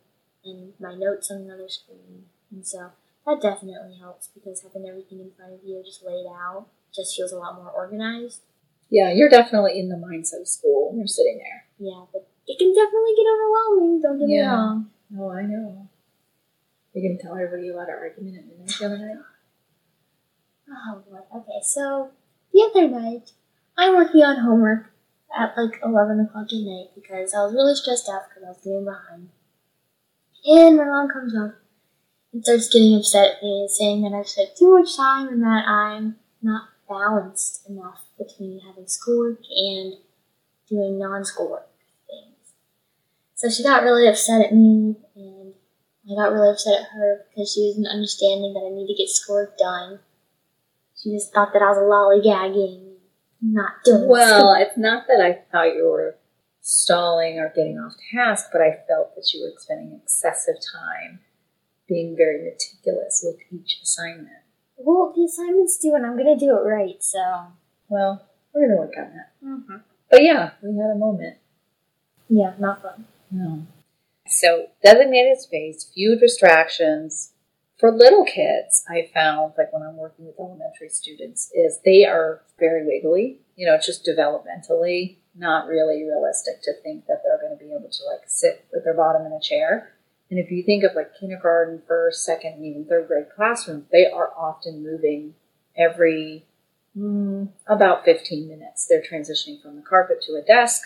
and 0.45 0.73
my 0.79 0.95
notes 0.95 1.31
on 1.31 1.41
another 1.41 1.69
screen, 1.69 2.25
and 2.51 2.65
so 2.65 2.91
that 3.25 3.41
definitely 3.41 3.97
helps 3.99 4.27
because 4.33 4.61
having 4.61 4.87
everything 4.87 5.19
in 5.19 5.31
front 5.37 5.53
of 5.53 5.59
you 5.63 5.81
just 5.83 6.03
laid 6.03 6.25
out 6.27 6.67
just 6.93 7.15
feels 7.15 7.31
a 7.31 7.37
lot 7.37 7.55
more 7.55 7.69
organized. 7.71 8.41
Yeah, 8.89 9.11
you're 9.11 9.29
definitely 9.29 9.79
in 9.79 9.89
the 9.89 9.95
mindset 9.95 10.41
of 10.41 10.47
school 10.47 10.89
when 10.89 10.99
you're 10.99 11.07
sitting 11.07 11.37
there. 11.39 11.65
Yeah, 11.79 12.05
but 12.11 12.27
it 12.47 12.59
can 12.59 12.73
definitely 12.73 13.15
get 13.15 13.25
overwhelming. 13.31 14.01
Don't 14.01 14.19
get 14.19 14.27
me 14.27 14.37
Yeah. 14.37 14.51
wrong. 14.53 14.91
Oh, 15.17 15.29
I 15.29 15.43
know. 15.43 15.87
You're 16.93 17.09
gonna 17.09 17.21
tell 17.21 17.33
everybody 17.35 17.69
about 17.69 17.89
our 17.89 17.97
argument 17.97 18.37
at 18.37 18.45
midnight 18.45 18.75
the 18.79 18.85
other 18.85 18.97
night? 18.97 19.17
Oh 20.69 21.03
boy. 21.09 21.19
Okay, 21.35 21.61
so 21.63 22.11
the 22.51 22.61
other 22.63 22.87
night 22.87 23.31
I'm 23.77 23.95
working 23.95 24.21
on 24.21 24.37
homework 24.37 24.91
at 25.35 25.57
like 25.57 25.79
eleven 25.83 26.19
o'clock 26.19 26.47
at 26.53 26.59
night 26.59 26.89
because 26.93 27.33
I 27.33 27.43
was 27.43 27.53
really 27.53 27.75
stressed 27.75 28.07
out 28.09 28.29
because 28.29 28.43
I 28.43 28.49
was 28.49 28.61
getting 28.63 28.85
behind. 28.85 29.29
And 30.45 30.77
my 30.77 30.83
mom 30.85 31.09
comes 31.09 31.35
up 31.35 31.55
and 32.33 32.43
starts 32.43 32.67
getting 32.67 32.95
upset 32.95 33.37
at 33.37 33.43
me, 33.43 33.61
and 33.61 33.69
saying 33.69 34.01
that 34.01 34.13
I've 34.17 34.27
spent 34.27 34.55
too 34.57 34.77
much 34.77 34.95
time 34.97 35.27
and 35.27 35.41
that 35.43 35.65
I'm 35.67 36.17
not 36.41 36.69
balanced 36.89 37.67
enough 37.69 38.03
between 38.17 38.59
having 38.59 38.87
schoolwork 38.87 39.39
and 39.49 39.93
doing 40.67 40.99
non-schoolwork 40.99 41.69
things. 42.07 42.53
So 43.35 43.49
she 43.49 43.63
got 43.63 43.83
really 43.83 44.07
upset 44.07 44.45
at 44.45 44.53
me, 44.53 44.95
and 45.15 45.53
I 46.11 46.15
got 46.15 46.33
really 46.33 46.51
upset 46.51 46.81
at 46.81 46.87
her 46.93 47.25
because 47.29 47.53
she 47.53 47.67
wasn't 47.67 47.87
understanding 47.87 48.53
that 48.53 48.67
I 48.69 48.75
need 48.75 48.87
to 48.87 48.95
get 48.95 49.09
schoolwork 49.09 49.57
done. 49.57 49.99
She 51.01 51.11
just 51.11 51.33
thought 51.33 51.53
that 51.53 51.61
I 51.61 51.69
was 51.69 51.77
lollygagging, 51.77 52.95
not 53.41 53.83
doing 53.85 54.07
Well, 54.07 54.55
it's 54.59 54.77
not 54.77 55.07
that 55.07 55.21
I 55.21 55.43
thought 55.51 55.75
you 55.75 55.87
were 55.87 56.15
stalling 56.63 57.37
or 57.39 57.51
getting 57.53 57.77
off 57.77 57.93
task, 58.11 58.47
but 58.51 58.61
I 58.61 58.79
felt 58.87 59.15
that 59.15 59.29
you 59.33 59.43
were 59.43 59.53
spending 59.59 59.99
excessive 60.01 60.55
time 60.73 61.19
being 61.87 62.15
very 62.15 62.41
meticulous 62.41 63.21
with 63.23 63.35
each 63.51 63.79
assignment. 63.83 64.29
Well, 64.77 65.11
the 65.15 65.25
assignment's 65.25 65.77
due, 65.77 65.93
and 65.93 66.05
I'm 66.05 66.17
gonna 66.17 66.37
do 66.39 66.57
it 66.57 66.61
right. 66.61 67.03
So, 67.03 67.19
Well, 67.89 68.25
we're 68.53 68.67
gonna 68.67 68.79
work 68.79 68.93
on 68.97 69.11
that. 69.13 69.31
mm-hmm. 69.45 69.77
But 70.09 70.23
yeah, 70.23 70.51
we 70.63 70.69
had 70.77 70.91
a 70.91 70.95
moment. 70.95 71.37
yeah, 72.29 72.53
not 72.57 72.81
fun. 72.81 73.05
No. 73.29 73.67
So 74.25 74.67
designated 74.81 75.39
space, 75.39 75.83
few 75.93 76.17
distractions. 76.17 77.31
For 77.77 77.91
little 77.91 78.23
kids, 78.23 78.85
I 78.89 79.09
found 79.13 79.53
like 79.57 79.73
when 79.73 79.83
I'm 79.83 79.97
working 79.97 80.25
with 80.25 80.39
elementary 80.39 80.87
students, 80.89 81.51
is 81.53 81.79
they 81.83 82.05
are 82.05 82.41
very 82.57 82.85
wiggly. 82.85 83.39
You 83.57 83.65
know, 83.67 83.73
it's 83.75 83.85
just 83.85 84.05
developmentally 84.07 85.17
not 85.35 85.67
really 85.67 86.03
realistic 86.03 86.61
to 86.63 86.73
think 86.83 87.05
that 87.07 87.21
they're 87.23 87.39
going 87.39 87.57
to 87.57 87.63
be 87.63 87.71
able 87.71 87.89
to 87.89 88.05
like 88.05 88.21
sit 88.27 88.65
with 88.71 88.83
their 88.83 88.93
bottom 88.93 89.25
in 89.25 89.33
a 89.33 89.41
chair. 89.41 89.93
And 90.29 90.39
if 90.39 90.51
you 90.51 90.63
think 90.63 90.83
of 90.83 90.95
like 90.95 91.19
kindergarten, 91.19 91.81
first, 91.87 92.23
second, 92.23 92.53
and 92.53 92.65
even 92.65 92.85
third 92.85 93.07
grade 93.07 93.27
classrooms, 93.35 93.85
they 93.91 94.05
are 94.05 94.31
often 94.37 94.83
moving 94.83 95.35
every 95.77 96.45
mm, 96.97 97.49
about 97.67 98.05
15 98.05 98.47
minutes. 98.47 98.87
They're 98.87 99.01
transitioning 99.01 99.61
from 99.61 99.75
the 99.75 99.81
carpet 99.81 100.21
to 100.27 100.33
a 100.33 100.41
desk. 100.41 100.81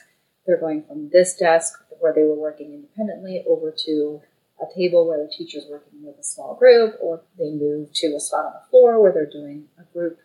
They're 0.45 0.59
going 0.59 0.83
from 0.83 1.09
this 1.09 1.35
desk 1.35 1.73
where 1.99 2.13
they 2.13 2.23
were 2.23 2.35
working 2.35 2.73
independently 2.73 3.43
over 3.47 3.73
to 3.85 4.21
a 4.61 4.65
table 4.75 5.07
where 5.07 5.23
the 5.23 5.31
teacher's 5.31 5.65
working 5.69 6.03
with 6.03 6.17
a 6.17 6.23
small 6.23 6.55
group, 6.55 6.95
or 7.01 7.21
they 7.37 7.51
move 7.51 7.93
to 7.93 8.15
a 8.15 8.19
spot 8.19 8.45
on 8.45 8.53
the 8.53 8.69
floor 8.69 9.01
where 9.01 9.11
they're 9.11 9.29
doing 9.29 9.65
a 9.79 9.83
group 9.93 10.19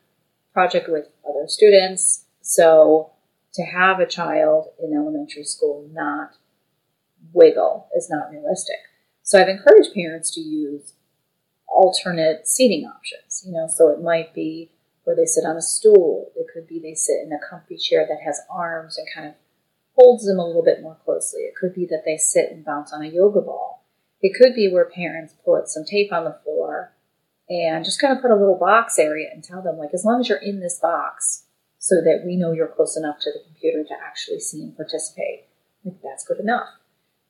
project 0.53 0.89
with 0.89 1.07
other 1.29 1.47
students. 1.47 2.25
So 2.41 3.13
to 3.55 3.63
have 3.63 4.01
a 4.01 4.07
child 4.07 4.69
in 4.83 4.97
elementary 4.97 5.45
school 5.45 5.89
not 5.93 6.37
wiggle 7.33 7.89
is 7.97 8.09
not 8.11 8.31
realistic. 8.31 8.77
So 9.23 9.41
I've 9.41 9.49
encouraged 9.49 9.95
parents 9.95 10.31
to 10.35 10.41
use 10.41 10.95
alternate 11.69 12.49
seating 12.49 12.85
options. 12.85 13.43
You 13.47 13.53
know, 13.53 13.67
so 13.69 13.89
it 13.89 14.03
might 14.03 14.35
be 14.35 14.71
where 15.05 15.17
they 15.17 15.27
sit 15.27 15.45
on 15.45 15.57
a 15.57 15.63
stool. 15.63 16.33
It 16.37 16.47
could 16.53 16.67
be 16.67 16.79
they 16.79 16.95
sit 16.95 17.21
in 17.25 17.33
a 17.33 17.51
comfy 17.51 17.77
chair 17.77 18.07
that 18.07 18.25
has 18.25 18.41
arms 18.51 18.99
and 18.99 19.07
kind 19.15 19.29
of 19.29 19.35
holds 19.97 20.27
them 20.27 20.39
a 20.39 20.47
little 20.47 20.63
bit 20.63 20.83
more 20.83 20.97
closely. 21.05 21.43
It 21.43 21.55
could 21.55 21.75
be 21.75 21.87
that 21.87 22.03
they 22.05 22.17
sit 22.17 22.51
and 22.51 22.65
bounce 22.65 22.93
on 22.93 23.03
a 23.03 23.09
yoga 23.09 23.41
ball. 23.41 23.85
It 24.21 24.33
could 24.41 24.55
be 24.55 24.71
where 24.73 24.85
parents 24.85 25.35
put 25.45 25.69
some 25.69 25.85
tape 25.85 26.13
on 26.13 26.25
the 26.25 26.39
floor 26.45 26.93
and 27.49 27.85
just 27.85 28.01
kind 28.01 28.17
of 28.17 28.23
put 28.23 28.31
a 28.31 28.37
little 28.37 28.57
box 28.59 28.99
area 28.99 29.29
and 29.33 29.43
tell 29.43 29.61
them, 29.61 29.77
like, 29.77 29.91
as 29.93 30.05
long 30.05 30.21
as 30.21 30.29
you're 30.29 30.39
in 30.39 30.61
this 30.61 30.79
box, 30.79 31.45
so 31.83 31.97
that 31.97 32.23
we 32.25 32.37
know 32.37 32.53
you're 32.53 32.69
close 32.69 32.97
enough 32.97 33.17
to 33.19 33.33
the 33.33 33.41
computer 33.45 33.83
to 33.83 33.95
actually 34.07 34.39
see 34.39 34.63
and 34.63 34.77
participate, 34.77 35.47
like, 35.85 36.01
that's 36.01 36.25
good 36.25 36.39
enough. 36.39 36.69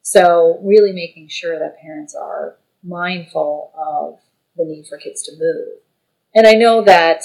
So, 0.03 0.59
really 0.63 0.93
making 0.93 1.29
sure 1.29 1.59
that 1.59 1.81
parents 1.81 2.15
are 2.15 2.59
mindful 2.83 3.73
of 3.75 4.21
the 4.55 4.67
need 4.67 4.87
for 4.87 4.99
kids 4.99 5.23
to 5.23 5.33
move. 5.33 5.79
And 6.35 6.47
I 6.47 6.53
know 6.53 6.83
that 6.83 7.23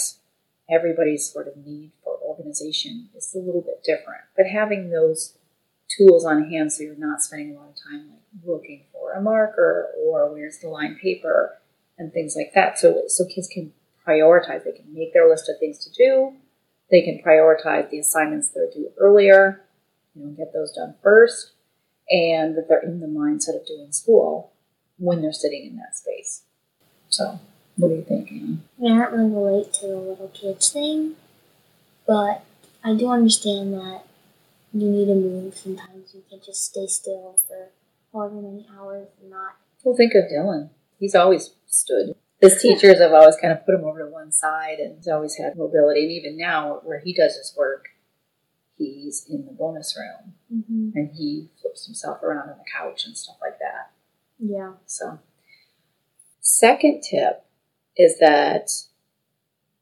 everybody's 0.69 1.29
sort 1.29 1.49
of 1.49 1.57
need 1.57 1.91
for 2.01 2.17
organization 2.23 3.09
is 3.13 3.35
a 3.35 3.39
little 3.39 3.61
bit 3.61 3.83
different, 3.83 4.21
but 4.37 4.45
having 4.45 4.89
those 4.89 5.37
tools 5.89 6.23
on 6.23 6.49
hand 6.49 6.71
so 6.71 6.83
you're 6.83 6.95
not 6.95 7.21
spending 7.21 7.55
a 7.55 7.59
lot 7.59 7.69
of 7.69 7.75
time 7.91 8.09
like 8.09 8.45
looking 8.45 8.83
for 8.93 9.11
a 9.13 9.21
marker 9.21 9.89
or 9.99 10.31
where's 10.33 10.59
the 10.59 10.69
line 10.69 10.97
paper 11.01 11.57
and 11.97 12.13
things 12.13 12.35
like 12.37 12.53
that. 12.53 12.79
So 12.79 13.03
so 13.07 13.25
kids 13.25 13.49
can 13.49 13.73
prioritize. 14.07 14.63
They 14.63 14.71
can 14.71 14.93
make 14.93 15.13
their 15.13 15.27
list 15.27 15.49
of 15.49 15.59
things 15.59 15.79
to 15.79 15.89
do. 15.91 16.33
They 16.89 17.01
can 17.01 17.19
prioritize 17.25 17.89
the 17.89 17.99
assignments 17.99 18.49
that 18.49 18.61
are 18.61 18.71
due 18.73 18.91
earlier, 18.97 19.61
you 20.15 20.25
know, 20.25 20.31
get 20.31 20.53
those 20.53 20.71
done 20.71 20.95
first, 21.03 21.51
and 22.09 22.55
that 22.55 22.67
they're 22.69 22.81
in 22.81 22.99
the 22.99 23.07
mindset 23.07 23.59
of 23.59 23.67
doing 23.67 23.91
school 23.91 24.53
when 24.97 25.21
they're 25.21 25.33
sitting 25.33 25.65
in 25.65 25.75
that 25.77 25.97
space. 25.97 26.43
So, 27.09 27.39
what 27.75 27.89
do 27.89 27.95
you 27.95 28.03
think, 28.03 28.31
Anna? 28.31 28.57
I 28.79 29.09
don't 29.11 29.31
really 29.31 29.51
relate 29.51 29.73
to 29.73 29.87
the 29.87 29.97
little 29.97 30.31
kids 30.33 30.71
thing, 30.71 31.15
but 32.05 32.43
I 32.83 32.95
do 32.95 33.09
understand 33.09 33.73
that 33.73 34.03
you 34.73 34.89
need 34.89 35.05
to 35.05 35.15
move. 35.15 35.55
Sometimes 35.57 36.13
you 36.13 36.23
can't 36.29 36.43
just 36.43 36.65
stay 36.65 36.87
still 36.87 37.39
for 37.47 37.69
however 38.13 38.35
many 38.35 38.65
hours 38.77 39.07
and 39.21 39.29
not. 39.29 39.55
Well, 39.83 39.95
think 39.95 40.13
of 40.15 40.25
Dylan. 40.25 40.69
He's 40.99 41.15
always 41.15 41.51
stood. 41.67 42.15
His 42.39 42.61
teachers 42.61 42.99
have 42.99 43.13
always 43.13 43.35
kind 43.41 43.51
of 43.51 43.65
put 43.65 43.75
him 43.75 43.83
over 43.83 43.99
to 43.99 44.11
one 44.11 44.31
side 44.31 44.77
and 44.79 44.95
he's 44.97 45.07
always 45.07 45.35
had 45.37 45.57
mobility. 45.57 46.03
And 46.03 46.11
even 46.11 46.37
now, 46.37 46.81
where 46.83 46.99
he 46.99 47.13
does 47.13 47.35
his 47.35 47.53
work, 47.57 47.85
he's 48.77 49.25
in 49.29 49.45
the 49.45 49.51
bonus 49.53 49.97
room 49.97 50.33
Mm-hmm. 50.53 50.91
and 50.95 51.09
he 51.13 51.49
flips 51.61 51.85
himself 51.85 52.23
around 52.23 52.49
on 52.49 52.57
the 52.57 52.63
couch 52.73 53.05
and 53.05 53.17
stuff 53.17 53.35
like 53.41 53.59
that. 53.59 53.91
Yeah. 54.39 54.73
So, 54.85 55.19
second 56.39 57.01
tip 57.01 57.43
is 57.97 58.17
that 58.19 58.69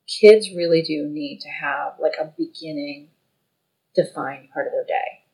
kids 0.08 0.50
really 0.56 0.82
do 0.82 1.08
need 1.08 1.40
to 1.42 1.50
have 1.50 1.94
like 2.00 2.14
a 2.20 2.34
beginning 2.38 3.10
defined 3.96 4.50
part 4.54 4.66
of 4.68 4.74
their 4.74 4.86
day 4.86 5.26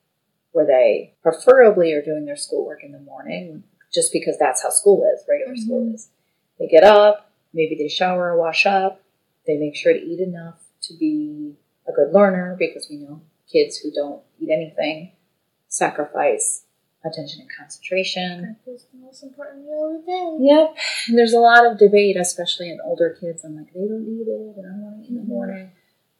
where 0.51 0.65
they 0.65 1.13
preferably 1.23 1.93
are 1.93 2.01
doing 2.01 2.25
their 2.25 2.35
schoolwork 2.35 2.83
in 2.83 2.91
the 2.91 2.99
morning 2.99 3.63
just 3.93 4.11
because 4.11 4.37
that's 4.37 4.63
how 4.63 4.69
school 4.69 5.03
is, 5.15 5.23
regular 5.29 5.55
school 5.55 5.85
Mhm. 5.85 5.95
is. 5.95 6.09
They 6.61 6.67
get 6.67 6.83
up, 6.83 7.31
maybe 7.53 7.75
they 7.75 7.87
shower 7.87 8.33
or 8.33 8.37
wash 8.37 8.67
up, 8.67 9.01
they 9.47 9.57
make 9.57 9.75
sure 9.75 9.91
to 9.93 9.99
eat 9.99 10.19
enough 10.19 10.59
to 10.83 10.93
be 10.95 11.55
a 11.87 11.91
good 11.91 12.13
learner 12.13 12.55
because 12.57 12.87
we 12.87 12.97
know 12.97 13.21
kids 13.51 13.77
who 13.77 13.91
don't 13.91 14.21
eat 14.39 14.49
anything 14.51 15.13
sacrifice 15.67 16.65
attention 17.03 17.41
and 17.41 17.49
concentration. 17.57 18.57
Is 18.67 18.85
the 18.93 18.99
most 18.99 19.23
important 19.23 19.65
meal 19.65 19.95
of 19.97 20.05
the 20.05 20.11
day. 20.11 20.37
Yep. 20.53 20.75
And 21.07 21.17
there's 21.17 21.33
a 21.33 21.39
lot 21.39 21.65
of 21.65 21.79
debate, 21.79 22.15
especially 22.15 22.69
in 22.69 22.79
older 22.83 23.17
kids. 23.19 23.43
I'm 23.43 23.55
like, 23.55 23.73
they 23.73 23.79
don't 23.87 24.05
eat 24.05 24.27
it, 24.27 24.57
and 24.57 24.67
I 24.67 24.77
want 24.77 24.97
to 24.97 25.03
eat 25.03 25.09
in 25.09 25.15
the 25.15 25.23
morning. 25.23 25.71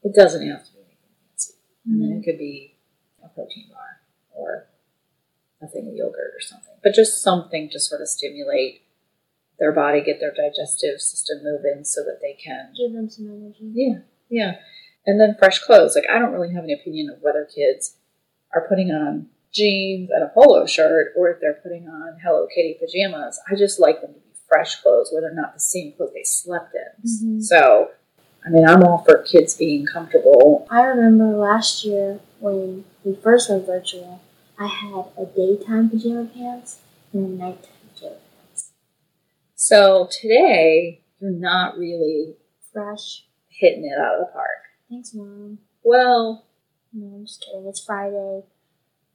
It 0.04 0.16
doesn't 0.16 0.42
have 0.50 0.66
to 0.66 0.72
be 0.74 0.80
anything 0.80 1.14
fancy. 1.30 1.54
I 1.86 1.90
mean, 1.92 2.16
Mhm. 2.16 2.20
it 2.20 2.26
could 2.26 2.40
be 2.40 2.78
a 3.24 3.30
protein 3.30 3.70
bar 3.72 4.02
or 4.34 4.70
a 5.62 5.68
thing 5.68 5.88
of 5.88 5.94
yogurt 5.94 6.34
or 6.34 6.42
something, 6.42 6.74
but 6.82 6.96
just 6.96 7.22
something 7.22 7.70
to 7.70 7.80
sort 7.80 8.02
of 8.02 8.08
stimulate 8.08 8.82
their 9.62 9.72
body, 9.72 10.02
get 10.02 10.20
their 10.20 10.34
digestive 10.34 11.00
system 11.00 11.38
moving 11.44 11.86
so 11.86 12.02
that 12.04 12.20
they 12.22 12.34
can 12.34 12.74
Give 12.76 12.92
them 12.92 13.10
some 13.10 13.28
energy. 13.30 13.72
yeah, 13.74 14.00
yeah. 14.30 14.56
And 15.06 15.22
then 15.22 15.36
fresh 15.40 15.60
clothes. 15.60 15.96
Like 15.96 16.10
I 16.14 16.20
don't 16.20 16.34
really 16.34 16.54
have 16.54 16.64
an 16.66 16.72
opinion 16.72 17.10
of 17.12 17.22
whether 17.22 17.46
kids 17.46 17.96
are 18.54 18.68
putting 18.68 18.92
on 18.92 19.28
jeans 19.54 20.10
and 20.14 20.24
a 20.24 20.28
polo 20.30 20.66
shirt 20.66 21.14
or 21.16 21.30
if 21.30 21.40
they're 21.40 21.60
putting 21.64 21.88
on 21.88 22.18
Hello 22.24 22.48
Kitty 22.54 22.78
pajamas. 22.80 23.40
I 23.50 23.56
just 23.56 23.80
like 23.80 24.02
them 24.02 24.14
to 24.14 24.20
be 24.20 24.26
fresh 24.50 24.82
clothes 24.82 25.10
where 25.12 25.22
they're 25.22 25.34
not 25.34 25.54
the 25.54 25.60
same 25.60 25.94
clothes 25.94 26.12
they 26.14 26.24
slept 26.24 26.74
in. 26.76 27.10
Mhm. 27.10 27.44
So, 27.44 27.92
I 28.46 28.50
mean, 28.50 28.66
I'm 28.66 28.84
all 28.84 29.00
for 29.04 29.20
kids 29.20 29.56
being 29.56 29.86
comfortable. 29.86 30.68
I 30.72 30.84
remember 30.84 31.38
last 31.38 31.86
year 31.86 32.20
when 32.40 32.84
we 33.04 33.16
first 33.16 33.50
went 33.50 33.66
virtual, 33.66 34.22
I 34.58 34.68
had 34.68 35.06
a 35.18 35.26
daytime 35.26 35.90
pajama 35.90 36.26
pants 36.34 36.80
and 37.14 37.26
a 37.26 37.44
nighttime. 37.44 37.81
So 39.64 40.08
today, 40.10 41.04
you're 41.20 41.30
not 41.30 41.78
really 41.78 42.34
Fresh. 42.74 43.28
hitting 43.48 43.86
it 43.86 43.96
out 43.96 44.16
of 44.16 44.22
the 44.22 44.34
park. 44.34 44.58
Thanks, 44.90 45.14
Mom. 45.14 45.60
Well, 45.84 46.48
No, 46.92 47.18
I'm 47.18 47.28
just 47.28 47.46
kidding. 47.46 47.68
It's 47.68 47.80
Friday. 47.86 48.42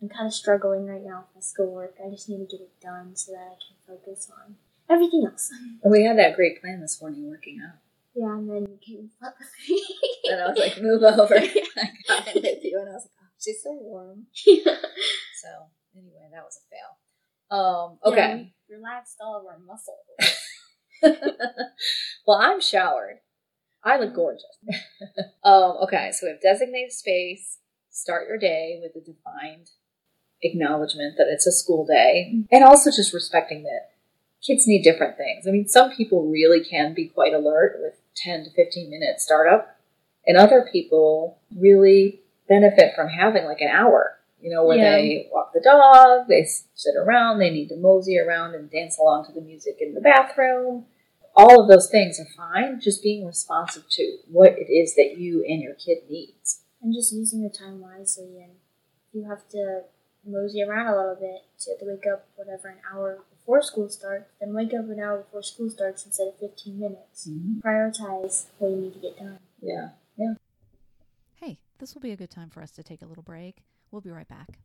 I'm 0.00 0.08
kind 0.08 0.28
of 0.28 0.32
struggling 0.32 0.86
right 0.86 1.02
now 1.02 1.24
with 1.26 1.34
my 1.34 1.40
schoolwork. 1.40 1.96
I 1.98 2.10
just 2.10 2.28
need 2.28 2.38
to 2.38 2.44
get 2.46 2.60
it 2.62 2.80
done 2.80 3.16
so 3.16 3.32
that 3.32 3.40
I 3.40 3.56
can 3.58 3.98
focus 3.98 4.30
on 4.40 4.54
everything 4.88 5.26
else. 5.28 5.50
we 5.84 6.04
had 6.04 6.16
that 6.18 6.36
great 6.36 6.60
plan 6.60 6.80
this 6.80 7.00
morning 7.02 7.28
working 7.28 7.58
out. 7.66 7.80
Yeah, 8.14 8.36
and 8.38 8.48
then 8.48 8.68
you 8.70 8.78
came 8.86 9.10
up 9.26 9.34
with 9.40 9.50
me. 9.68 9.84
And 10.30 10.40
I 10.42 10.48
was 10.50 10.58
like, 10.58 10.80
move 10.80 11.02
over. 11.02 11.34
I 11.38 11.90
got 12.06 12.36
in 12.36 12.42
with 12.42 12.62
you. 12.62 12.78
And 12.78 12.90
I 12.90 12.92
was 12.92 13.02
like, 13.02 13.18
oh, 13.20 13.34
she's 13.40 13.62
so 13.64 13.72
warm. 13.72 14.26
yeah. 14.46 14.76
So 15.42 15.48
anyway, 15.96 16.28
that 16.32 16.44
was 16.44 16.60
a 16.62 16.64
fail. 16.70 17.58
Um, 17.58 17.98
okay. 18.04 18.18
Yeah, 18.44 18.44
relaxed 18.70 19.16
all 19.20 19.40
of 19.40 19.46
our 19.46 19.58
muscles. 19.58 19.98
well, 22.26 22.38
I'm 22.38 22.60
showered. 22.60 23.20
I 23.84 23.98
look 23.98 24.14
gorgeous. 24.14 24.44
um, 25.44 25.76
okay, 25.84 26.10
so 26.12 26.26
we 26.26 26.30
have 26.32 26.40
designated 26.40 26.92
space. 26.92 27.58
Start 27.90 28.28
your 28.28 28.38
day 28.38 28.80
with 28.82 29.00
a 29.00 29.04
defined 29.04 29.70
acknowledgement 30.42 31.16
that 31.16 31.28
it's 31.28 31.46
a 31.46 31.52
school 31.52 31.86
day, 31.86 32.34
and 32.50 32.64
also 32.64 32.90
just 32.90 33.14
respecting 33.14 33.62
that 33.62 33.90
kids 34.44 34.66
need 34.66 34.82
different 34.82 35.16
things. 35.16 35.46
I 35.46 35.50
mean, 35.50 35.68
some 35.68 35.92
people 35.92 36.28
really 36.30 36.62
can 36.64 36.94
be 36.94 37.08
quite 37.08 37.32
alert 37.32 37.78
with 37.80 37.94
10 38.16 38.44
to 38.44 38.50
15 38.50 38.90
minute 38.90 39.20
startup, 39.20 39.78
and 40.26 40.36
other 40.36 40.68
people 40.70 41.38
really 41.56 42.20
benefit 42.48 42.94
from 42.94 43.08
having 43.08 43.44
like 43.44 43.60
an 43.60 43.68
hour, 43.68 44.15
you 44.40 44.50
know, 44.50 44.64
where 44.64 44.76
Yeah. 44.78 44.92
they 44.96 45.28
walk 45.32 45.52
the 45.52 45.60
dog, 45.60 46.28
they 46.28 46.44
sit 46.74 46.94
around, 46.96 47.38
they 47.38 47.50
need 47.50 47.68
to 47.68 47.76
mosey 47.76 48.18
around 48.18 48.54
and 48.54 48.70
dance 48.70 48.98
along 48.98 49.26
to 49.26 49.32
the 49.32 49.40
music 49.40 49.78
in 49.80 49.94
the 49.94 50.00
bathroom. 50.00 50.86
All 51.34 51.60
of 51.60 51.68
those 51.68 51.90
things 51.90 52.18
are 52.18 52.26
fine, 52.36 52.80
just 52.80 53.02
being 53.02 53.26
responsive 53.26 53.84
to 53.90 54.18
what 54.30 54.52
it 54.58 54.70
is 54.72 54.94
that 54.96 55.18
you 55.18 55.44
and 55.46 55.60
your 55.62 55.74
kid 55.74 56.08
needs. 56.08 56.62
and 56.82 56.94
just 56.94 57.12
using 57.12 57.40
your 57.40 57.50
time 57.50 57.80
wisely. 57.80 58.38
And 58.40 58.52
you 59.12 59.28
have 59.28 59.48
to 59.48 59.84
mosey 60.24 60.62
around 60.62 60.86
a 60.86 60.96
little 60.96 61.16
bit. 61.16 61.42
So 61.56 61.70
you 61.70 61.76
have 61.76 61.80
to 61.80 61.86
wake 61.86 62.06
up 62.12 62.28
whatever 62.36 62.68
an 62.68 62.78
hour 62.92 63.24
before 63.30 63.62
school 63.62 63.88
starts, 63.88 64.30
then 64.40 64.54
wake 64.54 64.72
up 64.74 64.88
an 64.88 65.00
hour 65.00 65.18
before 65.18 65.42
school 65.42 65.70
starts 65.70 66.04
instead 66.04 66.28
of 66.28 66.38
15 66.38 66.78
minutes. 66.78 67.28
Mm-hmm. 67.28 67.66
Prioritize 67.66 68.46
what 68.58 68.70
you 68.70 68.76
need 68.76 68.92
to 68.94 68.98
get 69.00 69.18
done. 69.18 69.38
Yeah. 69.60 69.90
Yeah. 70.16 70.34
Hey, 71.36 71.58
this 71.78 71.94
will 71.94 72.02
be 72.02 72.12
a 72.12 72.16
good 72.16 72.30
time 72.30 72.50
for 72.50 72.60
us 72.62 72.70
to 72.72 72.82
take 72.82 73.02
a 73.02 73.06
little 73.06 73.22
break. 73.24 73.62
We'll 73.90 74.00
be 74.00 74.10
right 74.10 74.28
back. 74.28 74.58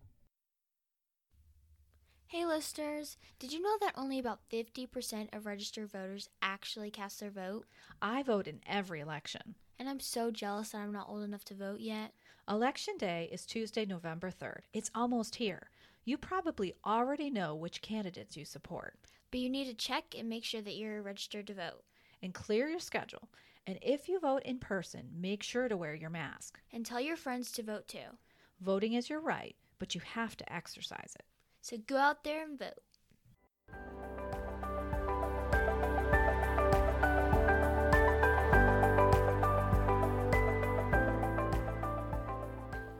Hey 2.27 2.45
listeners, 2.45 3.17
did 3.39 3.51
you 3.51 3.61
know 3.61 3.77
that 3.81 3.93
only 3.97 4.17
about 4.17 4.39
50% 4.49 5.35
of 5.35 5.45
registered 5.45 5.91
voters 5.91 6.29
actually 6.41 6.89
cast 6.89 7.19
their 7.19 7.29
vote? 7.29 7.65
I 8.01 8.23
vote 8.23 8.47
in 8.47 8.61
every 8.65 9.01
election. 9.01 9.55
And 9.77 9.89
I'm 9.89 9.99
so 9.99 10.31
jealous 10.31 10.69
that 10.69 10.77
I'm 10.77 10.93
not 10.93 11.09
old 11.09 11.23
enough 11.23 11.43
to 11.45 11.53
vote 11.53 11.81
yet. 11.81 12.13
Election 12.47 12.95
day 12.97 13.27
is 13.33 13.45
Tuesday, 13.45 13.85
November 13.85 14.31
3rd. 14.31 14.61
It's 14.73 14.91
almost 14.95 15.35
here. 15.35 15.69
You 16.05 16.17
probably 16.17 16.73
already 16.85 17.29
know 17.29 17.53
which 17.53 17.81
candidates 17.81 18.37
you 18.37 18.45
support. 18.45 18.95
But 19.29 19.41
you 19.41 19.49
need 19.49 19.65
to 19.65 19.73
check 19.73 20.15
and 20.17 20.29
make 20.29 20.45
sure 20.45 20.61
that 20.61 20.75
you're 20.75 21.01
registered 21.01 21.47
to 21.47 21.53
vote. 21.53 21.83
And 22.23 22.33
clear 22.33 22.69
your 22.69 22.79
schedule. 22.79 23.27
And 23.67 23.77
if 23.81 24.07
you 24.07 24.19
vote 24.19 24.43
in 24.43 24.59
person, 24.59 25.09
make 25.19 25.43
sure 25.43 25.67
to 25.67 25.75
wear 25.75 25.95
your 25.95 26.09
mask. 26.09 26.59
And 26.71 26.85
tell 26.85 27.01
your 27.01 27.17
friends 27.17 27.51
to 27.53 27.63
vote 27.63 27.87
too. 27.87 28.17
Voting 28.61 28.93
is 28.93 29.09
your 29.09 29.19
right, 29.19 29.55
but 29.79 29.95
you 29.95 30.01
have 30.01 30.37
to 30.37 30.53
exercise 30.53 31.15
it. 31.17 31.25
So 31.61 31.77
go 31.79 31.97
out 31.97 32.23
there 32.23 32.43
and 32.43 32.59
vote. 32.59 32.73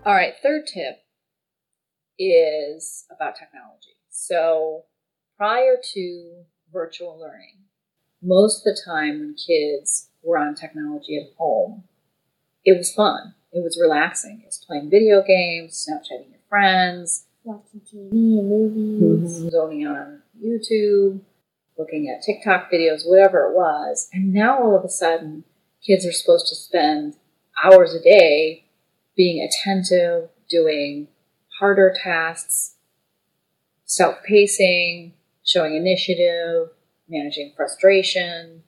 All 0.03 0.15
right, 0.15 0.33
third 0.41 0.65
tip 0.65 1.03
is 2.17 3.05
about 3.15 3.35
technology. 3.35 3.97
So, 4.09 4.85
prior 5.37 5.75
to 5.93 6.43
virtual 6.73 7.19
learning, 7.19 7.65
most 8.19 8.65
of 8.65 8.73
the 8.73 8.81
time 8.83 9.19
when 9.19 9.35
kids 9.35 10.09
were 10.23 10.39
on 10.39 10.55
technology 10.55 11.17
at 11.17 11.37
home, 11.37 11.83
it 12.65 12.75
was 12.75 12.91
fun. 12.91 13.35
It 13.53 13.63
was 13.63 13.77
relaxing. 13.81 14.41
It 14.43 14.45
was 14.45 14.63
playing 14.65 14.89
video 14.89 15.21
games, 15.21 15.85
Snapchatting 15.87 16.29
your 16.29 16.39
friends, 16.49 17.25
Watching 17.43 17.81
TV 17.81 18.11
and 18.11 18.49
movies. 18.49 19.39
Mm-hmm. 19.39 19.49
zoning 19.49 19.87
on 19.87 20.21
YouTube, 20.43 21.21
looking 21.77 22.07
at 22.07 22.23
TikTok 22.23 22.71
videos, 22.71 23.01
whatever 23.03 23.49
it 23.49 23.55
was. 23.55 24.07
And 24.13 24.31
now 24.31 24.61
all 24.61 24.77
of 24.77 24.85
a 24.85 24.89
sudden, 24.89 25.43
kids 25.85 26.05
are 26.05 26.11
supposed 26.11 26.47
to 26.47 26.55
spend 26.55 27.15
hours 27.63 27.95
a 27.95 28.01
day 28.01 28.65
being 29.15 29.43
attentive, 29.43 30.29
doing 30.49 31.07
harder 31.59 31.93
tasks, 32.03 32.75
self 33.85 34.23
pacing, 34.23 35.13
showing 35.43 35.75
initiative, 35.75 36.69
managing 37.09 37.53
frustration. 37.55 38.63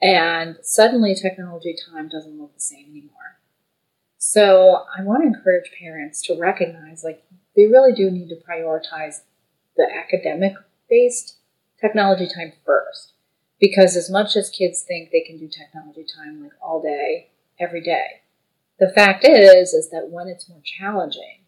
And 0.00 0.58
suddenly, 0.62 1.14
technology 1.14 1.74
time 1.90 2.08
doesn't 2.08 2.38
look 2.38 2.54
the 2.54 2.60
same 2.60 2.86
anymore. 2.90 3.35
So, 4.28 4.82
I 4.98 5.04
want 5.04 5.22
to 5.22 5.28
encourage 5.28 5.70
parents 5.80 6.20
to 6.22 6.36
recognize 6.36 7.04
like 7.04 7.22
they 7.54 7.66
really 7.66 7.92
do 7.92 8.10
need 8.10 8.28
to 8.30 8.34
prioritize 8.34 9.20
the 9.76 9.86
academic 9.88 10.54
based 10.90 11.36
technology 11.80 12.26
time 12.26 12.52
first. 12.64 13.12
Because 13.60 13.94
as 13.94 14.10
much 14.10 14.34
as 14.34 14.50
kids 14.50 14.82
think 14.82 15.10
they 15.12 15.20
can 15.20 15.38
do 15.38 15.46
technology 15.48 16.04
time 16.12 16.42
like 16.42 16.50
all 16.60 16.82
day, 16.82 17.30
every 17.60 17.80
day, 17.80 18.22
the 18.80 18.88
fact 18.88 19.24
is 19.24 19.72
is 19.72 19.90
that 19.90 20.10
when 20.10 20.26
it's 20.26 20.48
more 20.48 20.60
challenging 20.64 21.44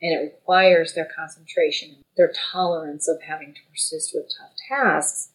and 0.00 0.18
it 0.18 0.24
requires 0.24 0.94
their 0.94 1.08
concentration, 1.14 1.96
their 2.16 2.32
tolerance 2.50 3.06
of 3.06 3.20
having 3.20 3.52
to 3.52 3.60
persist 3.70 4.12
with 4.14 4.32
tough 4.40 4.52
tasks, 4.66 5.28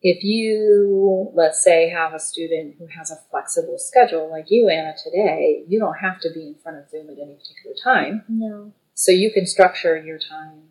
if 0.00 0.22
you, 0.22 1.30
let's 1.34 1.62
say, 1.62 1.88
have 1.88 2.14
a 2.14 2.20
student 2.20 2.76
who 2.78 2.86
has 2.86 3.10
a 3.10 3.18
flexible 3.30 3.78
schedule 3.78 4.30
like 4.30 4.46
you, 4.48 4.68
Anna, 4.68 4.94
today, 5.02 5.64
you 5.66 5.78
don't 5.78 5.98
have 5.98 6.20
to 6.20 6.30
be 6.32 6.46
in 6.46 6.54
front 6.62 6.78
of 6.78 6.88
Zoom 6.88 7.10
at 7.10 7.18
any 7.18 7.34
particular 7.34 7.74
time. 7.82 8.24
No. 8.28 8.72
So 8.94 9.12
you 9.12 9.32
can 9.32 9.46
structure 9.46 9.96
your 10.00 10.18
time 10.18 10.62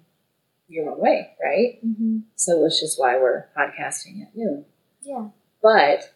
your 0.70 0.92
own 0.92 1.00
way, 1.00 1.30
right? 1.42 1.80
Mm-hmm. 1.86 2.20
So 2.36 2.62
which 2.62 2.84
is 2.84 2.96
why 2.98 3.18
we're 3.18 3.46
podcasting 3.58 4.22
at 4.22 4.36
noon. 4.36 4.66
Yeah. 5.02 5.30
But 5.62 6.14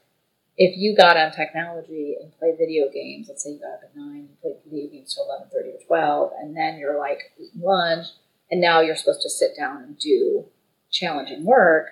if 0.57 0.77
you 0.77 0.95
got 0.95 1.17
on 1.17 1.31
technology 1.31 2.17
and 2.21 2.37
played 2.37 2.57
video 2.57 2.89
games, 2.93 3.27
let's 3.29 3.43
say 3.43 3.51
you 3.51 3.59
got 3.59 3.75
up 3.75 3.81
at 3.83 3.95
nine, 3.95 4.27
you 4.29 4.35
played 4.41 4.57
video 4.65 4.91
games 4.91 5.15
till 5.15 5.25
eleven 5.25 5.47
thirty 5.51 5.69
or 5.69 5.79
twelve, 5.87 6.33
and 6.41 6.55
then 6.55 6.77
you're 6.77 6.99
like 6.99 7.31
eating 7.39 7.61
lunch, 7.61 8.07
and 8.49 8.59
now 8.59 8.81
you're 8.81 8.95
supposed 8.95 9.21
to 9.21 9.29
sit 9.29 9.51
down 9.57 9.77
and 9.77 9.97
do 9.97 10.45
challenging 10.91 11.45
work, 11.45 11.87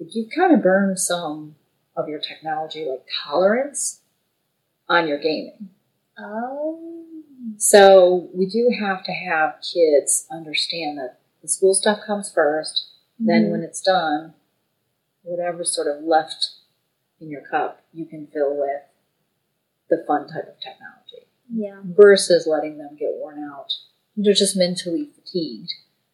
like 0.00 0.14
you've 0.14 0.30
kind 0.34 0.54
of 0.54 0.62
burned 0.62 0.98
some 0.98 1.56
of 1.96 2.08
your 2.08 2.20
technology 2.20 2.84
like 2.84 3.04
tolerance 3.24 4.00
on 4.88 5.06
your 5.08 5.18
gaming. 5.18 5.70
Oh. 6.18 7.04
So 7.56 8.28
we 8.34 8.46
do 8.46 8.70
have 8.80 9.04
to 9.04 9.12
have 9.12 9.56
kids 9.72 10.26
understand 10.30 10.98
that 10.98 11.18
the 11.42 11.48
school 11.48 11.74
stuff 11.74 12.00
comes 12.06 12.30
1st 12.32 12.84
Then 13.20 13.46
Mhm. 13.46 13.50
when 13.50 13.62
it's 13.64 13.80
done, 13.80 14.34
whatever's 15.24 15.72
sort 15.74 15.88
of 15.88 16.04
left 16.04 16.50
in 17.20 17.28
your 17.30 17.40
cup, 17.40 17.80
you 17.92 18.06
can 18.06 18.28
fill 18.28 18.54
with 18.56 18.82
the 19.90 20.04
fun 20.06 20.28
type 20.28 20.46
of 20.46 20.60
technology 20.60 21.26
Yeah. 21.52 21.80
versus 21.84 22.46
letting 22.46 22.78
them 22.78 22.94
get 22.94 23.14
worn 23.14 23.42
out. 23.42 23.72
They're 24.16 24.34
just 24.34 24.56
mentally 24.56 25.06
fatigued 25.06 25.72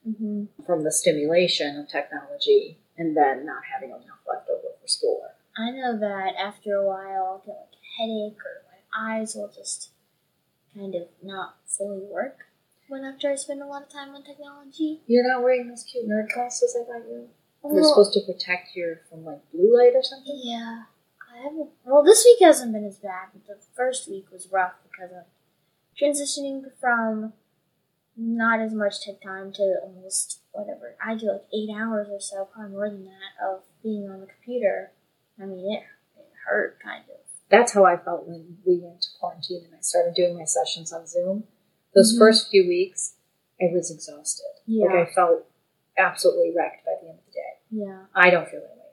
Mm-hmm. 0.08 0.62
from 0.64 0.82
the 0.84 0.90
stimulation 0.92 1.76
of 1.78 1.88
technology 1.88 2.78
and 2.96 3.16
then 3.16 3.44
not 3.44 3.62
having 3.72 3.90
enough 3.90 4.22
left 4.28 4.48
over 4.48 4.68
for 4.80 4.88
schoolwork. 4.88 5.36
I 5.56 5.70
know 5.70 5.98
that 5.98 6.34
after 6.38 6.74
a 6.74 6.86
while 6.86 7.26
I'll 7.26 7.42
get 7.44 7.56
like 7.56 7.78
a 7.78 8.02
headache 8.02 8.38
or 8.38 8.62
my 8.70 9.18
eyes 9.18 9.34
will 9.34 9.50
just 9.54 9.90
kind 10.74 10.94
of 10.94 11.08
not 11.22 11.56
fully 11.66 12.02
work 12.10 12.46
when 12.88 13.04
after 13.04 13.30
I 13.30 13.36
spend 13.36 13.62
a 13.62 13.66
lot 13.66 13.82
of 13.82 13.88
time 13.88 14.14
on 14.14 14.22
technology. 14.22 15.00
You're 15.06 15.26
not 15.26 15.42
wearing 15.42 15.68
those 15.68 15.84
cute 15.84 16.08
nerd 16.08 16.32
glasses 16.32 16.76
I 16.78 16.84
got 16.84 17.06
you? 17.08 17.28
They're 17.62 17.82
supposed 17.82 18.12
to 18.12 18.20
protect 18.20 18.76
you 18.76 18.96
from 19.08 19.24
like 19.24 19.40
blue 19.52 19.76
light 19.76 19.92
or 19.94 20.02
something? 20.02 20.38
Yeah. 20.42 20.82
I 21.32 21.42
haven't 21.42 21.70
well 21.84 22.04
this 22.04 22.24
week 22.24 22.46
hasn't 22.46 22.72
been 22.72 22.84
as 22.84 22.98
bad, 22.98 23.28
but 23.32 23.46
the 23.46 23.56
first 23.74 24.08
week 24.08 24.26
was 24.30 24.48
rough 24.52 24.74
because 24.82 25.10
of 25.10 25.24
transitioning 26.00 26.64
from 26.80 27.32
not 28.16 28.60
as 28.60 28.72
much 28.72 29.00
tech 29.00 29.20
time 29.22 29.52
to 29.52 29.76
almost 29.82 30.40
whatever. 30.54 30.94
I 31.04 31.14
do 31.16 31.26
like 31.32 31.44
eight 31.52 31.68
hours 31.74 32.08
or 32.10 32.20
so, 32.20 32.48
probably 32.52 32.72
more 32.72 32.88
than 32.88 33.04
that, 33.04 33.44
of 33.46 33.62
being 33.82 34.08
on 34.08 34.20
the 34.20 34.26
computer. 34.26 34.92
I 35.40 35.44
mean 35.46 35.72
it 35.74 35.82
it 36.18 36.26
hurt 36.46 36.78
kind 36.82 37.04
of. 37.10 37.16
that's 37.50 37.72
how 37.74 37.84
I 37.84 37.96
felt 37.96 38.26
when 38.26 38.56
we 38.64 38.78
went 38.78 39.02
to 39.02 39.08
quarantine 39.20 39.62
and 39.66 39.74
I 39.74 39.80
started 39.80 40.14
doing 40.14 40.36
my 40.38 40.44
sessions 40.44 40.92
on 40.92 41.06
Zoom. 41.06 41.44
Those 41.94 42.14
Mhm. 42.14 42.18
first 42.18 42.48
few 42.50 42.66
weeks, 42.66 43.16
I 43.60 43.66
was 43.72 43.90
exhausted. 43.90 44.46
Yeah. 44.66 44.86
Like 44.86 45.08
I 45.08 45.12
felt 45.12 45.44
absolutely 45.98 46.52
wrecked 46.56 46.84
by 46.86 46.94
the 47.00 47.08
end 47.10 47.18
of 47.18 47.24
the 47.26 47.32
day. 47.32 47.54
Yeah. 47.70 48.06
I 48.14 48.30
don't 48.30 48.48
feel 48.48 48.60
that 48.60 48.76
way 48.76 48.90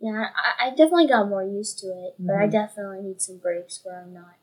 anymore. 0.00 0.22
Yeah, 0.22 0.30
I, 0.36 0.66
I 0.66 0.70
definitely 0.70 1.08
got 1.08 1.28
more 1.28 1.42
used 1.42 1.78
to 1.80 1.86
it, 1.88 2.14
but 2.18 2.34
I 2.36 2.46
Mhm. 2.46 2.50
definitely 2.52 3.02
need 3.02 3.20
some 3.22 3.38
breaks 3.38 3.84
where 3.84 4.00
I'm 4.00 4.12
not 4.12 4.34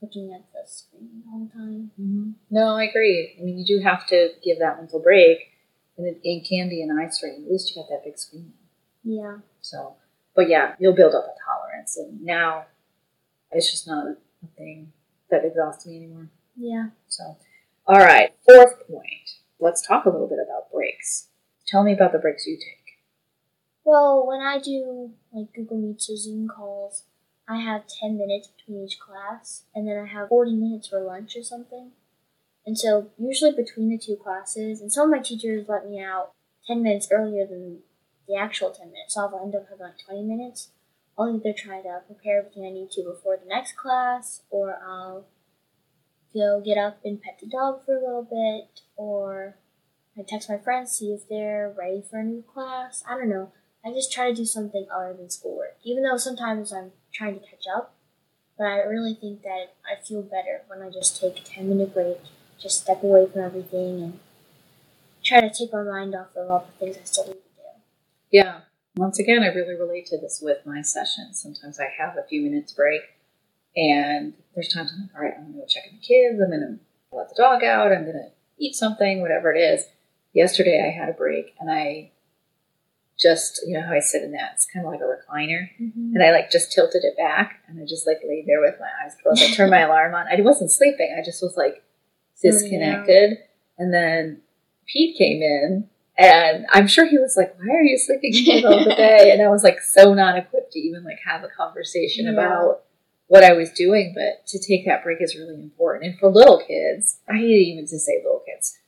looking 0.00 0.32
at 0.32 0.42
the 0.52 0.66
screen 0.68 1.22
all 1.32 1.40
the 1.46 1.52
time. 1.52 2.36
No, 2.50 2.76
I 2.76 2.84
agree. 2.84 3.36
I 3.38 3.42
mean, 3.42 3.58
you 3.58 3.64
do 3.64 3.78
have 3.82 4.06
to 4.08 4.34
give 4.42 4.58
that 4.58 4.76
mental 4.78 4.98
break, 5.00 5.51
and 5.96 6.06
it, 6.06 6.20
it 6.22 6.46
can 6.48 6.68
be 6.68 6.82
an 6.82 6.90
eye 6.90 7.08
strain. 7.08 7.44
At 7.44 7.50
least 7.50 7.70
you 7.70 7.82
got 7.82 7.88
that 7.90 8.04
big 8.04 8.18
screen. 8.18 8.52
Yeah. 9.04 9.38
So, 9.60 9.96
but 10.34 10.48
yeah, 10.48 10.74
you'll 10.78 10.94
build 10.94 11.14
up 11.14 11.24
a 11.24 11.34
tolerance, 11.44 11.96
and 11.96 12.22
now 12.22 12.66
it's 13.50 13.70
just 13.70 13.86
not 13.86 14.06
a 14.06 14.16
thing 14.56 14.92
that 15.30 15.44
exhausts 15.44 15.86
me 15.86 15.96
anymore. 15.96 16.28
Yeah. 16.56 16.88
So, 17.08 17.36
all 17.86 17.98
right, 17.98 18.34
fourth 18.44 18.86
point. 18.88 19.30
Let's 19.58 19.86
talk 19.86 20.04
a 20.04 20.10
little 20.10 20.28
bit 20.28 20.38
about 20.44 20.72
breaks. 20.72 21.28
Tell 21.66 21.84
me 21.84 21.92
about 21.92 22.12
the 22.12 22.18
breaks 22.18 22.46
you 22.46 22.56
take. 22.56 22.82
Well, 23.84 24.26
when 24.26 24.40
I 24.40 24.58
do 24.58 25.12
like 25.32 25.52
Google 25.54 25.78
Meets 25.78 26.10
or 26.10 26.16
Zoom 26.16 26.48
calls, 26.48 27.04
I 27.48 27.60
have 27.60 27.82
10 28.00 28.16
minutes 28.16 28.48
between 28.48 28.84
each 28.84 28.98
class, 28.98 29.64
and 29.74 29.86
then 29.86 29.98
I 29.98 30.06
have 30.06 30.28
40 30.28 30.52
minutes 30.52 30.88
for 30.88 31.00
lunch 31.00 31.36
or 31.36 31.42
something. 31.42 31.90
And 32.64 32.78
so, 32.78 33.10
usually 33.18 33.52
between 33.52 33.90
the 33.90 33.98
two 33.98 34.16
classes, 34.16 34.80
and 34.80 34.92
some 34.92 35.12
of 35.12 35.18
my 35.18 35.22
teachers 35.22 35.66
let 35.68 35.88
me 35.88 36.00
out 36.00 36.32
10 36.66 36.82
minutes 36.82 37.08
earlier 37.10 37.46
than 37.46 37.80
the 38.28 38.36
actual 38.36 38.70
10 38.70 38.92
minutes, 38.92 39.14
so 39.14 39.22
I'll 39.22 39.42
end 39.42 39.54
up 39.54 39.66
having 39.68 39.86
like 39.86 39.98
20 40.06 40.22
minutes. 40.22 40.70
I'll 41.18 41.34
either 41.34 41.52
try 41.52 41.82
to 41.82 42.00
prepare 42.06 42.38
everything 42.38 42.64
I 42.64 42.70
need 42.70 42.90
to 42.92 43.02
before 43.02 43.36
the 43.36 43.48
next 43.48 43.76
class, 43.76 44.42
or 44.50 44.78
I'll 44.82 45.26
go 46.32 46.62
get 46.64 46.78
up 46.78 47.00
and 47.04 47.20
pet 47.20 47.38
the 47.40 47.46
dog 47.46 47.84
for 47.84 47.96
a 47.96 48.00
little 48.00 48.22
bit, 48.22 48.82
or 48.96 49.56
I 50.16 50.22
text 50.22 50.48
my 50.48 50.58
friends, 50.58 50.92
see 50.92 51.12
if 51.12 51.28
they're 51.28 51.74
ready 51.76 52.02
for 52.08 52.20
a 52.20 52.24
new 52.24 52.42
class. 52.42 53.02
I 53.08 53.16
don't 53.16 53.28
know. 53.28 53.52
I 53.84 53.90
just 53.92 54.12
try 54.12 54.28
to 54.28 54.34
do 54.34 54.44
something 54.44 54.86
other 54.94 55.14
than 55.14 55.30
schoolwork, 55.30 55.76
even 55.82 56.04
though 56.04 56.16
sometimes 56.16 56.72
I'm 56.72 56.92
trying 57.12 57.34
to 57.34 57.46
catch 57.46 57.64
up. 57.74 57.94
But 58.56 58.66
I 58.66 58.76
really 58.82 59.14
think 59.14 59.42
that 59.42 59.74
I 59.84 60.00
feel 60.02 60.22
better 60.22 60.62
when 60.68 60.82
I 60.82 60.90
just 60.90 61.20
take 61.20 61.38
a 61.38 61.42
10 61.42 61.68
minute 61.68 61.92
break, 61.92 62.18
just 62.62 62.82
step 62.82 63.02
away 63.02 63.26
from 63.26 63.42
everything 63.42 64.02
and 64.02 64.20
try 65.24 65.40
to 65.40 65.50
take 65.50 65.72
my 65.72 65.82
mind 65.82 66.14
off 66.14 66.28
of 66.36 66.50
all 66.50 66.66
the 66.66 66.86
things 66.86 66.96
I 66.96 67.04
still 67.04 67.26
need 67.26 67.32
to 67.32 67.38
do. 67.38 67.62
Yeah. 68.30 68.60
Once 68.96 69.18
again, 69.18 69.42
I 69.42 69.46
really 69.46 69.74
relate 69.74 70.06
to 70.06 70.18
this 70.18 70.40
with 70.42 70.58
my 70.66 70.82
sessions. 70.82 71.40
Sometimes 71.40 71.80
I 71.80 71.88
have 71.98 72.16
a 72.16 72.26
few 72.28 72.42
minutes 72.42 72.72
break, 72.72 73.00
and 73.74 74.34
there's 74.54 74.72
times 74.72 74.92
I'm 74.92 75.02
like, 75.02 75.14
all 75.14 75.22
right, 75.22 75.34
I'm 75.36 75.44
going 75.44 75.54
to 75.54 75.60
go 75.60 75.66
check 75.66 75.84
on 75.90 75.98
the 75.98 76.06
kids. 76.06 76.40
I'm 76.40 76.50
going 76.50 76.78
to 76.78 77.16
let 77.16 77.30
the 77.30 77.34
dog 77.36 77.64
out. 77.64 77.90
I'm 77.90 78.04
going 78.04 78.16
to 78.16 78.30
eat 78.58 78.74
something, 78.74 79.20
whatever 79.20 79.52
it 79.52 79.58
is. 79.58 79.86
Yesterday, 80.34 80.82
I 80.86 80.98
had 80.98 81.08
a 81.08 81.14
break, 81.14 81.54
and 81.58 81.70
I 81.70 82.10
just, 83.18 83.60
you 83.66 83.74
know 83.74 83.86
how 83.86 83.92
I 83.94 84.00
sit 84.00 84.22
in 84.22 84.32
that? 84.32 84.52
It's 84.54 84.66
kind 84.66 84.84
of 84.84 84.92
like 84.92 85.00
a 85.00 85.04
recliner. 85.04 85.68
Mm-hmm. 85.80 86.14
And 86.14 86.22
I 86.22 86.32
like 86.32 86.50
just 86.50 86.72
tilted 86.72 87.04
it 87.04 87.16
back, 87.16 87.60
and 87.68 87.80
I 87.80 87.86
just 87.86 88.06
like 88.06 88.20
laid 88.26 88.46
there 88.46 88.60
with 88.60 88.74
my 88.78 88.88
eyes 89.02 89.14
closed. 89.22 89.42
I 89.42 89.54
turned 89.54 89.70
my 89.70 89.80
alarm 89.88 90.14
on. 90.14 90.26
I 90.26 90.40
wasn't 90.42 90.70
sleeping. 90.70 91.16
I 91.18 91.24
just 91.24 91.42
was 91.42 91.56
like 91.56 91.82
disconnected. 92.42 93.38
And 93.78 93.92
then 93.92 94.42
Pete 94.86 95.16
came 95.16 95.42
in, 95.42 95.88
and 96.18 96.66
I'm 96.70 96.86
sure 96.86 97.06
he 97.06 97.18
was 97.18 97.36
like, 97.36 97.56
"Why 97.58 97.74
are 97.74 97.82
you 97.82 97.96
sleeping 97.98 98.34
in 98.34 98.44
the 98.44 98.54
middle 98.54 98.78
of 98.78 98.84
the 98.84 98.94
day?" 98.94 99.30
And 99.32 99.40
I 99.42 99.48
was 99.48 99.64
like 99.64 99.80
so 99.80 100.12
not 100.14 100.36
equipped 100.36 100.72
to 100.72 100.78
even 100.78 101.04
like 101.04 101.18
have 101.26 101.42
a 101.44 101.48
conversation 101.48 102.26
Yeah. 102.26 102.32
about 102.32 102.84
what 103.28 103.42
I 103.44 103.52
was 103.54 103.70
doing. 103.72 104.12
But 104.14 104.46
to 104.48 104.58
take 104.58 104.84
that 104.86 105.02
break 105.02 105.18
is 105.22 105.34
really 105.36 105.54
important. 105.54 106.04
And 106.04 106.18
for 106.18 106.30
little 106.30 106.58
kids, 106.66 107.18
I 107.28 107.34
hate 107.38 107.68
even 107.68 107.86
to 107.86 107.98
say 107.98 108.20
little 108.22 108.42
kids, 108.46 108.78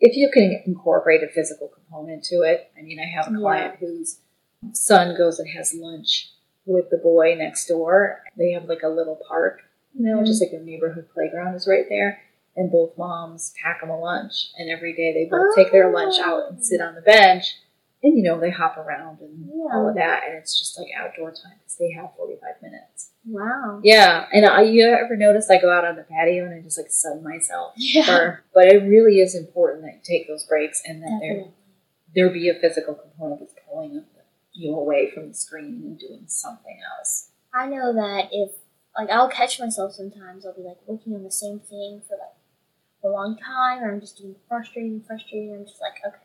if 0.00 0.16
you 0.16 0.30
can 0.32 0.62
incorporate 0.66 1.22
a 1.22 1.28
physical 1.28 1.68
component 1.68 2.22
to 2.24 2.42
it. 2.42 2.70
I 2.78 2.82
mean, 2.82 2.98
I 3.00 3.06
have 3.06 3.28
a 3.28 3.32
Yeah. 3.32 3.38
client 3.40 3.76
whose 3.80 4.20
son 4.72 5.16
goes 5.16 5.38
and 5.38 5.48
has 5.56 5.72
lunch 5.74 6.32
with 6.66 6.90
the 6.90 6.98
boy 6.98 7.34
next 7.34 7.66
door. 7.66 8.22
They 8.36 8.52
have 8.52 8.66
like 8.66 8.82
a 8.82 8.88
little 8.88 9.16
park, 9.26 9.62
you 9.94 10.04
know, 10.04 10.18
Mhm. 10.18 10.26
just 10.26 10.42
like 10.42 10.52
a 10.52 10.62
neighborhood 10.62 11.08
playground 11.14 11.54
is 11.54 11.66
right 11.66 11.88
there. 11.88 12.20
And 12.58 12.72
both 12.72 12.98
moms 12.98 13.54
pack 13.62 13.80
them 13.80 13.90
a 13.90 13.98
lunch, 13.98 14.50
and 14.58 14.68
every 14.68 14.92
day 14.94 15.12
they 15.14 15.28
both 15.30 15.54
take 15.54 15.70
their 15.70 15.92
lunch 15.92 16.18
out 16.18 16.50
and 16.50 16.64
sit 16.64 16.80
on 16.80 16.94
the 16.96 17.00
bench 17.02 17.54
and 18.02 18.16
you 18.16 18.22
know 18.22 18.38
they 18.38 18.50
hop 18.50 18.76
around 18.76 19.20
and 19.20 19.48
Yeah. 19.52 19.74
all 19.74 19.88
of 19.88 19.94
that, 19.96 20.22
and 20.26 20.36
it's 20.38 20.58
just 20.58 20.78
like 20.78 20.88
outdoor 20.96 21.30
time 21.30 21.58
because 21.58 21.76
they 21.78 21.90
have 21.92 22.10
forty 22.16 22.34
five 22.40 22.60
minutes. 22.62 23.10
Wow. 23.26 23.80
Yeah, 23.82 24.26
and 24.32 24.46
I, 24.46 24.62
you 24.62 24.86
ever 24.88 25.16
notice 25.16 25.50
I 25.50 25.60
go 25.60 25.70
out 25.70 25.84
on 25.84 25.96
the 25.96 26.04
patio 26.04 26.44
and 26.44 26.54
I 26.54 26.60
just 26.62 26.78
like 26.78 26.90
sun 26.90 27.22
myself? 27.22 27.74
Yeah. 27.76 28.04
For, 28.06 28.44
but 28.54 28.66
it 28.68 28.82
really 28.84 29.18
is 29.20 29.34
important 29.34 29.82
that 29.84 29.94
you 29.94 30.00
take 30.04 30.28
those 30.28 30.44
breaks 30.44 30.82
and 30.84 31.02
that 31.02 31.18
there 31.20 31.44
there 32.14 32.30
be 32.32 32.48
a 32.48 32.54
physical 32.54 32.94
component 32.94 33.40
that's 33.40 33.54
pulling 33.68 34.04
you 34.52 34.74
away 34.76 35.10
from 35.12 35.28
the 35.28 35.34
screen 35.34 35.82
and 35.84 35.98
doing 35.98 36.24
something 36.26 36.78
else. 36.98 37.30
I 37.52 37.66
know 37.66 37.92
that 37.92 38.28
if 38.32 38.50
like 38.96 39.10
I'll 39.10 39.28
catch 39.28 39.58
myself 39.60 39.92
sometimes, 39.92 40.46
I'll 40.46 40.54
be 40.54 40.62
like 40.62 40.78
working 40.86 41.14
on 41.14 41.24
the 41.24 41.30
same 41.30 41.58
thing 41.60 42.02
for 42.08 42.16
like 42.16 42.34
a 43.04 43.08
long 43.08 43.36
time, 43.38 43.82
or 43.82 43.92
I'm 43.92 44.00
just 44.00 44.16
getting 44.16 44.36
frustrated 44.48 44.92
and 44.92 45.06
frustrated. 45.06 45.54
I'm 45.54 45.66
just 45.66 45.80
like, 45.80 46.00
okay, 46.06 46.24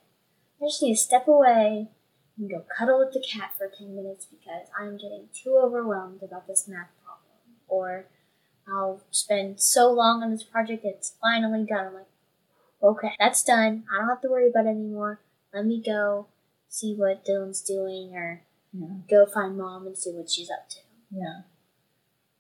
I 0.62 0.66
just 0.66 0.82
need 0.82 0.96
to 0.96 1.02
step 1.02 1.28
away 1.28 1.90
and 2.38 2.50
go 2.50 2.64
cuddle 2.78 3.00
with 3.00 3.14
the 3.14 3.22
cat 3.28 3.52
for 3.58 3.70
ten 3.78 3.96
minutes 3.96 4.26
because 4.26 4.68
I'm 4.80 4.98
getting 4.98 5.28
too 5.34 5.58
overwhelmed 5.62 6.24
about 6.24 6.48
this 6.48 6.68
math 6.68 6.90
problem. 7.04 7.60
Or 7.68 8.06
I'll 8.68 9.02
spend 9.12 9.60
so 9.62 9.92
long 9.92 10.24
on 10.24 10.32
this 10.32 10.44
project 10.44 10.86
it's 10.86 11.14
finally 11.22 11.66
done. 11.66 11.88
I'm 11.88 11.94
like, 11.94 12.08
okay, 12.82 13.12
that's 13.20 13.44
done. 13.44 13.84
I 13.94 14.00
don't 14.00 14.10
have 14.10 14.22
to 14.22 14.30
worry 14.30 14.50
about 14.50 14.66
it 14.66 14.70
anymore. 14.70 15.20
Let 15.54 15.66
me 15.66 15.82
go 15.86 16.28
see 16.70 16.96
what 16.96 17.24
Dylan's 17.26 17.62
doing, 17.62 18.16
or 18.16 18.42
Yeah. 18.72 18.88
go 19.08 19.26
find 19.28 19.58
mom 19.58 19.86
and 19.86 19.98
see 19.98 20.12
what 20.12 20.32
she's 20.32 20.50
up 20.50 20.68
to. 20.70 20.80
Yeah. 21.12 21.42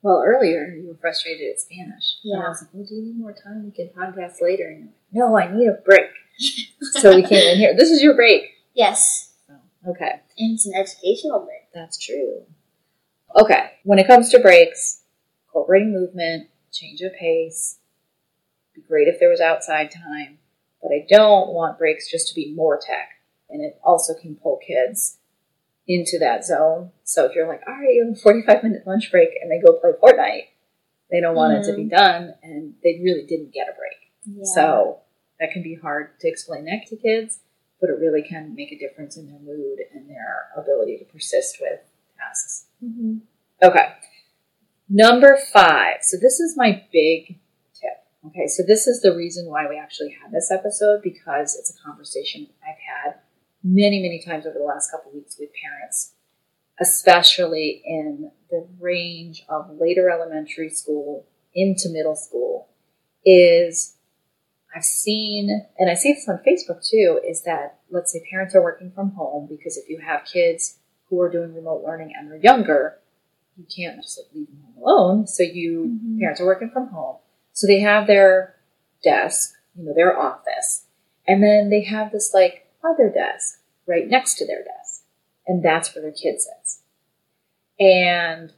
Well, 0.03 0.21
earlier 0.23 0.65
you 0.67 0.87
were 0.89 0.97
frustrated 0.99 1.49
at 1.51 1.59
Spanish. 1.61 2.17
And 2.23 2.33
Yeah. 2.37 2.45
I 2.45 2.49
was 2.49 2.61
like, 2.61 2.69
well, 2.73 2.85
do 2.85 2.93
you 2.93 3.01
need 3.03 3.17
more 3.17 3.33
time? 3.33 3.63
We 3.63 3.71
can 3.71 3.87
podcast 3.89 4.41
later. 4.41 4.65
And 4.67 4.89
you're 5.11 5.31
like, 5.31 5.49
no, 5.49 5.55
I 5.55 5.57
need 5.57 5.67
a 5.67 5.81
break. 5.83 6.09
so 6.81 7.15
we 7.15 7.23
came 7.23 7.53
in 7.53 7.57
here. 7.57 7.73
This 7.75 7.89
is 7.89 8.03
your 8.03 8.13
break. 8.13 8.43
Yes, 8.75 9.33
okay. 9.87 10.21
and 10.37 10.55
it's 10.55 10.65
an 10.65 10.73
educational 10.75 11.39
break. 11.45 11.71
That's 11.73 11.97
true. 11.97 12.43
Okay. 13.35 13.71
When 13.83 13.97
it 13.99 14.07
comes 14.07 14.29
to 14.31 14.39
breaks, 14.39 15.01
incorporating 15.47 15.93
movement, 15.93 16.49
change 16.71 17.01
of 17.01 17.13
pace, 17.13 17.77
be 18.75 18.81
great 18.81 19.07
if 19.07 19.19
there 19.19 19.29
was 19.29 19.39
outside 19.41 19.91
time, 19.91 20.39
but 20.81 20.91
I 20.91 21.05
don't 21.07 21.53
want 21.53 21.77
breaks 21.77 22.09
just 22.11 22.27
to 22.29 22.35
be 22.35 22.53
more 22.53 22.79
tech. 22.83 23.09
And 23.49 23.63
it 23.63 23.79
also 23.83 24.13
can 24.19 24.35
pull 24.35 24.57
kids 24.65 25.19
into 25.87 26.17
that 26.19 26.45
zone. 26.45 26.91
So 27.03 27.25
if 27.25 27.35
you're 27.35 27.47
like, 27.47 27.61
all 27.67 27.73
right, 27.73 27.93
you 27.93 28.05
have 28.05 28.17
a 28.17 28.19
45 28.21 28.63
minute 28.63 28.83
lunch 28.87 29.11
break 29.11 29.29
and 29.41 29.51
they 29.51 29.59
go 29.65 29.73
play 29.73 29.91
Fortnite, 29.91 30.47
they 31.11 31.19
don't 31.19 31.35
want 31.35 31.53
it 31.53 31.63
to 31.69 31.75
be 31.75 31.85
done 31.85 32.33
and 32.41 32.73
they 32.83 33.01
really 33.03 33.25
didn't 33.25 33.53
get 33.53 33.67
a 33.67 33.77
break. 33.77 34.11
Yeah. 34.25 34.43
So 34.55 34.99
that 35.39 35.51
can 35.51 35.63
be 35.63 35.75
hard 35.75 36.19
to 36.21 36.27
explain 36.27 36.65
that 36.65 36.87
to 36.87 36.95
kids, 36.95 37.39
but 37.81 37.89
it 37.89 37.99
really 37.99 38.21
can 38.21 38.55
make 38.55 38.71
a 38.71 38.79
difference 38.79 39.17
in 39.17 39.27
their 39.27 39.39
mood 39.39 39.79
and 39.93 40.09
their 40.09 40.47
ability 40.55 40.97
to 40.99 41.05
persist 41.05 41.57
with 41.59 41.81
tasks. 42.17 42.67
Mhm. 42.83 43.21
Okay. 43.61 43.93
Number 44.89 45.37
five. 45.51 45.97
So 46.01 46.17
this 46.17 46.39
is 46.39 46.55
my 46.55 46.83
big 46.91 47.39
tip. 47.73 48.03
Okay. 48.27 48.47
So 48.47 48.63
this 48.63 48.87
is 48.87 49.01
the 49.01 49.15
reason 49.15 49.49
why 49.49 49.67
we 49.67 49.77
actually 49.77 50.15
had 50.21 50.31
this 50.31 50.49
episode 50.49 51.01
because 51.01 51.55
it's 51.57 51.71
a 51.77 51.83
conversation 51.83 52.47
I've 52.61 52.79
had 52.79 53.19
many, 53.63 54.01
many 54.01 54.21
times 54.23 54.45
over 54.45 54.57
the 54.57 54.65
last 54.65 54.91
couple 54.91 55.11
of 55.11 55.15
weeks 55.15 55.37
with 55.39 55.49
parents, 55.61 56.13
especially 56.79 57.81
in 57.85 58.31
the 58.49 58.67
range 58.79 59.43
of 59.49 59.69
later 59.79 60.09
elementary 60.09 60.69
school 60.69 61.25
into 61.53 61.89
middle 61.89 62.15
school 62.15 62.69
is 63.25 63.95
I've 64.75 64.83
seen, 64.83 65.67
and 65.77 65.89
I 65.89 65.93
see 65.93 66.13
this 66.13 66.27
on 66.27 66.39
Facebook 66.45 66.87
too, 66.87 67.19
is 67.27 67.43
that 67.43 67.79
let's 67.91 68.11
say 68.11 68.25
parents 68.29 68.55
are 68.55 68.63
working 68.63 68.91
from 68.91 69.11
home 69.11 69.47
because 69.47 69.77
if 69.77 69.87
you 69.87 69.99
have 69.99 70.25
kids 70.25 70.79
who 71.09 71.21
are 71.21 71.29
doing 71.29 71.53
remote 71.53 71.83
learning 71.85 72.13
and 72.17 72.29
they're 72.29 72.37
younger, 72.37 72.97
you 73.55 73.65
can't 73.65 74.01
just 74.01 74.17
like 74.19 74.33
leave 74.33 74.47
them 74.47 74.63
home 74.65 74.83
alone. 74.83 75.27
So 75.27 75.43
you 75.43 75.99
Mhm. 76.03 76.19
parents 76.19 76.41
are 76.41 76.45
working 76.45 76.71
from 76.71 76.87
home, 76.87 77.17
so 77.51 77.67
they 77.67 77.81
have 77.81 78.07
their 78.07 78.55
desk, 79.03 79.53
you 79.75 79.83
know, 79.83 79.93
their 79.93 80.17
office, 80.17 80.87
and 81.27 81.43
then 81.43 81.69
they 81.69 81.81
have 81.81 82.11
this 82.11 82.33
like 82.33 82.62
other 82.83 83.09
desk 83.09 83.61
right 83.87 84.07
next 84.07 84.35
to 84.35 84.47
their 84.47 84.63
desk, 84.63 85.03
and 85.47 85.63
that's 85.63 85.93
where 85.93 86.01
their 86.01 86.11
kid 86.11 86.39
sits. 86.41 86.81
And 87.79 88.53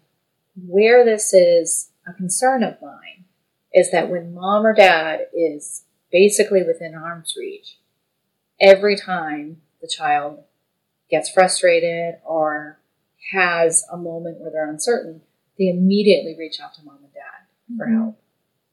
where 0.55 1.03
this 1.03 1.33
is 1.33 1.91
a 2.07 2.13
concern 2.13 2.63
of 2.63 2.81
mine 2.81 3.25
is 3.73 3.91
that 3.91 4.09
when 4.09 4.33
mom 4.33 4.65
or 4.65 4.73
dad 4.73 5.27
is 5.33 5.83
basically 6.11 6.63
within 6.63 6.95
arm's 6.95 7.35
reach, 7.37 7.77
every 8.59 8.95
time 8.95 9.61
the 9.81 9.87
child 9.87 10.43
gets 11.09 11.29
frustrated 11.29 12.15
or 12.25 12.79
has 13.31 13.85
a 13.91 13.97
moment 13.97 14.39
where 14.39 14.51
they're 14.51 14.69
uncertain, 14.69 15.21
they 15.57 15.67
immediately 15.69 16.35
reach 16.37 16.59
out 16.59 16.73
to 16.75 16.83
mom 16.83 16.99
and 17.03 17.13
dad 17.13 17.77
for 17.77 17.87
Mhm. 17.87 17.97
help. 17.97 18.15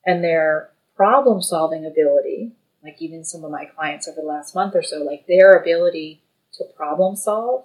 And 0.04 0.22
their 0.22 0.70
problem 0.94 1.42
solving 1.42 1.84
ability, 1.86 2.52
like 2.82 3.00
even 3.00 3.24
some 3.24 3.44
of 3.44 3.50
my 3.50 3.64
clients 3.64 4.08
over 4.08 4.20
the 4.20 4.26
last 4.26 4.54
month 4.54 4.74
or 4.74 4.82
so, 4.82 4.98
like 4.98 5.26
their 5.26 5.52
ability 5.54 6.22
to 6.54 6.64
problem 6.76 7.16
solve 7.16 7.64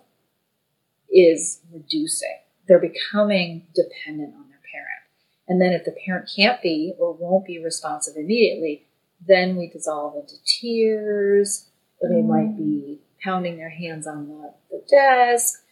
is 1.10 1.62
reducing. 1.72 2.38
They're 2.68 2.80
becoming 2.80 3.68
dependent 3.74 4.34
on 4.36 4.50
their 4.50 4.62
parent. 4.72 5.04
And 5.48 5.62
then 5.62 5.72
if 5.72 5.86
the 5.86 5.96
parent 6.06 6.30
can't 6.34 6.62
be 6.62 6.94
or 7.00 7.14
won't 7.14 7.46
be 7.46 7.64
responsive 7.64 8.16
immediately, 8.18 8.86
then 9.26 9.56
we 9.56 9.68
dissolve 9.68 10.16
into 10.16 10.36
tears. 10.46 11.70
Or 12.00 12.10
they 12.10 12.22
mm. 12.22 12.28
might 12.28 12.58
be 12.58 13.00
pounding 13.24 13.58
their 13.58 13.70
hands 13.70 14.06
on 14.06 14.28
the, 14.28 14.54
the 14.70 14.84
desk, 14.88 15.64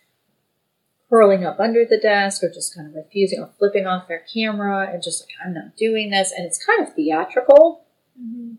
curling 1.09 1.45
up 1.45 1.59
under 1.59 1.85
the 1.85 1.99
desk, 1.99 2.43
or 2.43 2.49
just 2.49 2.75
kind 2.75 2.87
of 2.87 2.95
refusing 2.95 3.39
or 3.39 3.51
flipping 3.59 3.85
off 3.85 4.07
their 4.07 4.23
camera 4.33 4.89
and 4.91 5.03
just 5.03 5.21
like, 5.23 5.29
I'm 5.45 5.53
not 5.53 5.77
doing 5.77 6.09
this. 6.09 6.31
And 6.35 6.45
it's 6.45 6.63
kind 6.65 6.87
of 6.87 6.95
theatrical. 6.95 7.84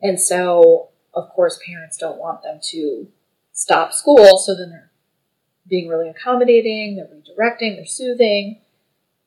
And 0.03 0.21
so, 0.21 0.91
of 1.15 1.29
course, 1.31 1.59
parents 1.67 1.97
don't 1.97 2.19
want 2.19 2.43
them 2.43 2.61
to 2.71 3.09
stop 3.53 3.93
school. 3.93 4.39
So 4.39 4.55
then 4.55 4.71
they're 4.71 4.91
being 5.69 5.89
really 5.89 6.09
accommodating, 6.09 6.97
they're 6.97 7.07
redirecting, 7.07 7.77
they're 7.77 7.87
soothing. 7.87 8.61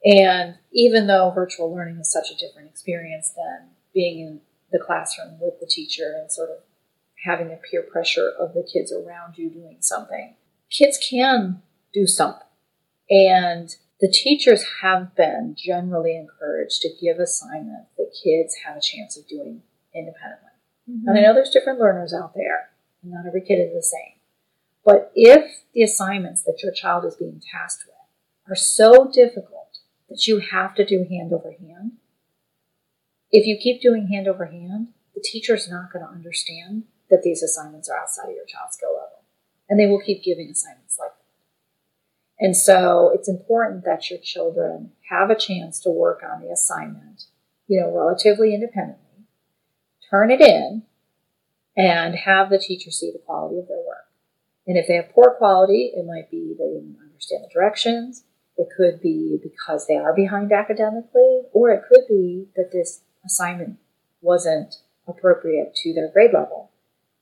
And 0.05 0.55
even 0.71 1.07
though 1.07 1.31
virtual 1.33 1.73
learning 1.73 1.99
is 1.99 2.11
such 2.11 2.31
a 2.31 2.37
different 2.37 2.69
experience 2.69 3.33
than 3.35 3.69
being 3.93 4.19
in 4.19 4.41
the 4.71 4.79
classroom 4.79 5.37
with 5.41 5.59
the 5.59 5.65
teacher 5.65 6.15
and 6.19 6.31
sort 6.31 6.49
of 6.49 6.57
having 7.25 7.49
the 7.49 7.59
peer 7.69 7.81
pressure 7.81 8.31
of 8.39 8.53
the 8.53 8.67
kids 8.71 8.93
around 8.93 9.37
you 9.37 9.49
doing 9.49 9.77
something, 9.81 10.35
kids 10.69 10.97
can 11.09 11.61
do 11.93 12.07
something. 12.07 12.47
And 13.09 13.75
the 13.99 14.09
teachers 14.09 14.63
have 14.81 15.15
been 15.15 15.55
generally 15.57 16.15
encouraged 16.15 16.81
to 16.81 16.89
give 17.01 17.19
assignments 17.19 17.89
that 17.97 18.15
kids 18.23 18.55
have 18.65 18.77
a 18.77 18.81
chance 18.81 19.17
of 19.17 19.27
doing 19.27 19.63
independently. 19.93 20.48
And 21.05 21.17
I 21.17 21.21
know 21.21 21.33
there's 21.33 21.51
different 21.51 21.79
learners 21.79 22.13
out 22.13 22.33
there, 22.33 22.69
and 23.03 23.11
not 23.11 23.27
every 23.27 23.41
kid 23.41 23.59
is 23.59 23.73
the 23.73 23.81
same. 23.81 24.19
But 24.83 25.11
if 25.13 25.61
the 25.73 25.83
assignments 25.83 26.43
that 26.43 26.61
your 26.63 26.71
child 26.71 27.05
is 27.05 27.15
being 27.15 27.41
tasked 27.51 27.85
with 27.85 28.51
are 28.51 28.55
so 28.55 29.09
difficult 29.13 29.79
that 30.09 30.25
you 30.25 30.39
have 30.39 30.73
to 30.75 30.85
do 30.85 31.05
hand 31.07 31.31
over 31.31 31.51
hand, 31.51 31.93
if 33.31 33.45
you 33.45 33.57
keep 33.61 33.81
doing 33.81 34.07
hand 34.07 34.27
over 34.27 34.45
hand, 34.45 34.87
the 35.13 35.21
teacher's 35.21 35.69
not 35.69 35.93
going 35.93 36.03
to 36.03 36.11
understand 36.11 36.83
that 37.09 37.21
these 37.21 37.43
assignments 37.43 37.89
are 37.89 37.99
outside 37.99 38.29
of 38.29 38.35
your 38.35 38.45
child's 38.45 38.75
skill 38.75 38.93
level. 38.93 39.23
And 39.69 39.79
they 39.79 39.85
will 39.85 40.01
keep 40.01 40.23
giving 40.23 40.49
assignments 40.49 40.97
like 40.97 41.11
that. 41.11 42.45
And 42.45 42.57
so 42.57 43.11
it's 43.13 43.29
important 43.29 43.83
that 43.85 44.09
your 44.09 44.19
children 44.19 44.93
have 45.09 45.29
a 45.29 45.35
chance 45.35 45.79
to 45.81 45.91
work 45.91 46.23
on 46.23 46.41
the 46.41 46.49
assignment, 46.49 47.25
you 47.67 47.79
know, 47.79 47.95
relatively 47.95 48.55
independently 48.55 49.08
turn 50.09 50.31
it 50.31 50.41
in, 50.41 50.83
and 51.77 52.15
have 52.15 52.49
the 52.49 52.59
teacher 52.59 52.91
see 52.91 53.11
the 53.11 53.19
quality 53.19 53.59
of 53.59 53.67
their 53.67 53.77
work. 53.77 54.07
And 54.67 54.77
if 54.77 54.87
they 54.87 54.95
have 54.95 55.11
poor 55.13 55.35
quality, 55.37 55.93
it 55.95 56.05
might 56.05 56.29
be 56.29 56.55
they 56.57 56.65
didn't 56.65 56.97
understand 57.01 57.43
the 57.43 57.53
directions. 57.53 58.23
It 58.57 58.67
could 58.75 59.01
be 59.01 59.39
because 59.41 59.87
they 59.87 59.95
are 59.95 60.13
behind 60.13 60.51
academically, 60.51 61.43
or 61.53 61.71
it 61.71 61.83
could 61.87 62.07
be 62.07 62.47
that 62.55 62.71
this 62.71 63.01
assignment 63.25 63.77
wasn't 64.21 64.75
appropriate 65.07 65.73
to 65.75 65.93
their 65.93 66.11
grade 66.11 66.33
level. 66.33 66.71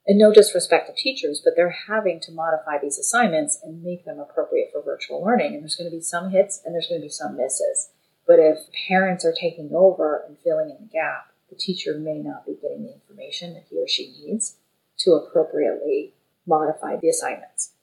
And 0.08 0.17
no 0.17 0.34
disrespect 0.34 0.88
to 0.88 0.93
teachers, 0.93 1.41
but 1.43 1.54
they're 1.56 1.76
having 1.88 2.19
to 2.21 2.32
modify 2.32 2.80
these 2.82 2.97
assignments 2.97 3.60
and 3.62 3.84
make 3.84 4.06
them 4.06 4.19
appropriate 4.19 4.69
for 4.71 4.82
virtual 4.82 5.23
learning. 5.23 5.54
And 5.54 5.63
there's 5.63 5.76
going 5.76 5.89
to 5.89 5.95
be 5.95 6.02
some 6.02 6.32
hits 6.32 6.62
and 6.65 6.73
there's 6.73 6.88
going 6.88 7.02
to 7.02 7.06
be 7.06 7.12
some 7.12 7.38
misses. 7.38 7.89
But 8.26 8.39
if 8.39 8.60
parents 8.88 9.26
are 9.26 9.34
taking 9.34 9.71
over 9.73 10.23
and 10.28 10.38
filling 10.39 10.69
in 10.69 10.78
the 10.80 10.91
gap, 10.91 11.32
the 11.50 11.56
teacher 11.56 11.98
may 11.98 12.20
not 12.20 12.46
be 12.46 12.54
getting 12.62 12.84
the 12.84 12.94
information 12.94 13.54
that 13.54 13.66
he 13.70 13.78
or 13.78 13.88
she 13.88 14.14
needs 14.20 14.58
to 15.00 15.12
appropriately 15.12 16.14
modify 16.46 16.96
the 16.98 17.10
assignments. 17.10 17.74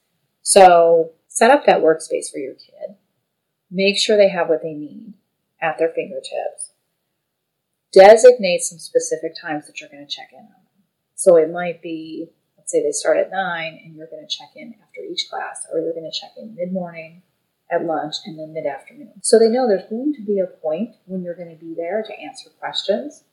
So 0.41 1.11
set 1.27 1.51
up 1.51 1.65
that 1.65 1.81
workspace 1.81 2.31
for 2.31 2.39
your 2.39 2.53
kid. 2.53 2.95
Make 3.71 3.97
sure 3.97 4.17
they 4.17 4.29
have 4.29 4.49
what 4.49 4.61
they 4.61 4.73
need 4.73 5.13
at 5.61 5.77
their 5.77 5.89
fingertips. 5.89 6.71
Designate 7.91 8.61
some 8.61 8.77
specific 8.77 9.33
times 9.39 9.67
that 9.67 9.79
you're 9.79 9.89
going 9.89 10.05
to 10.05 10.13
check 10.13 10.29
in 10.31 10.39
on 10.39 10.45
them. 10.45 10.83
So 11.15 11.37
it 11.37 11.51
might 11.51 11.81
be 11.81 12.29
let's 12.65 12.71
say 12.71 12.81
they 12.81 12.91
start 12.91 13.17
at 13.17 13.29
nine 13.29 13.79
and 13.85 13.95
you're 13.95 14.07
going 14.07 14.25
to 14.27 14.35
check 14.35 14.49
in 14.55 14.73
after 14.81 15.01
each 15.01 15.29
class, 15.29 15.67
or 15.71 15.79
you're 15.79 15.93
going 15.93 16.09
to 16.11 16.19
check 16.19 16.31
in 16.35 16.55
mid 16.55 16.73
morning, 16.73 17.21
at 17.71 17.85
lunch, 17.85 18.15
and 18.25 18.39
then 18.39 18.53
mid 18.53 18.65
afternoon. 18.65 19.13
So 19.21 19.37
they 19.37 19.49
know 19.49 19.67
there's 19.67 19.87
going 19.87 20.15
to 20.15 20.25
be 20.25 20.39
a 20.39 20.47
point 20.47 20.95
when 21.05 21.21
you're 21.21 21.35
going 21.35 21.55
to 21.55 21.63
be 21.63 21.75
there 21.75 22.01
to 22.01 22.19
answer 22.19 22.49
questions, 22.59 23.23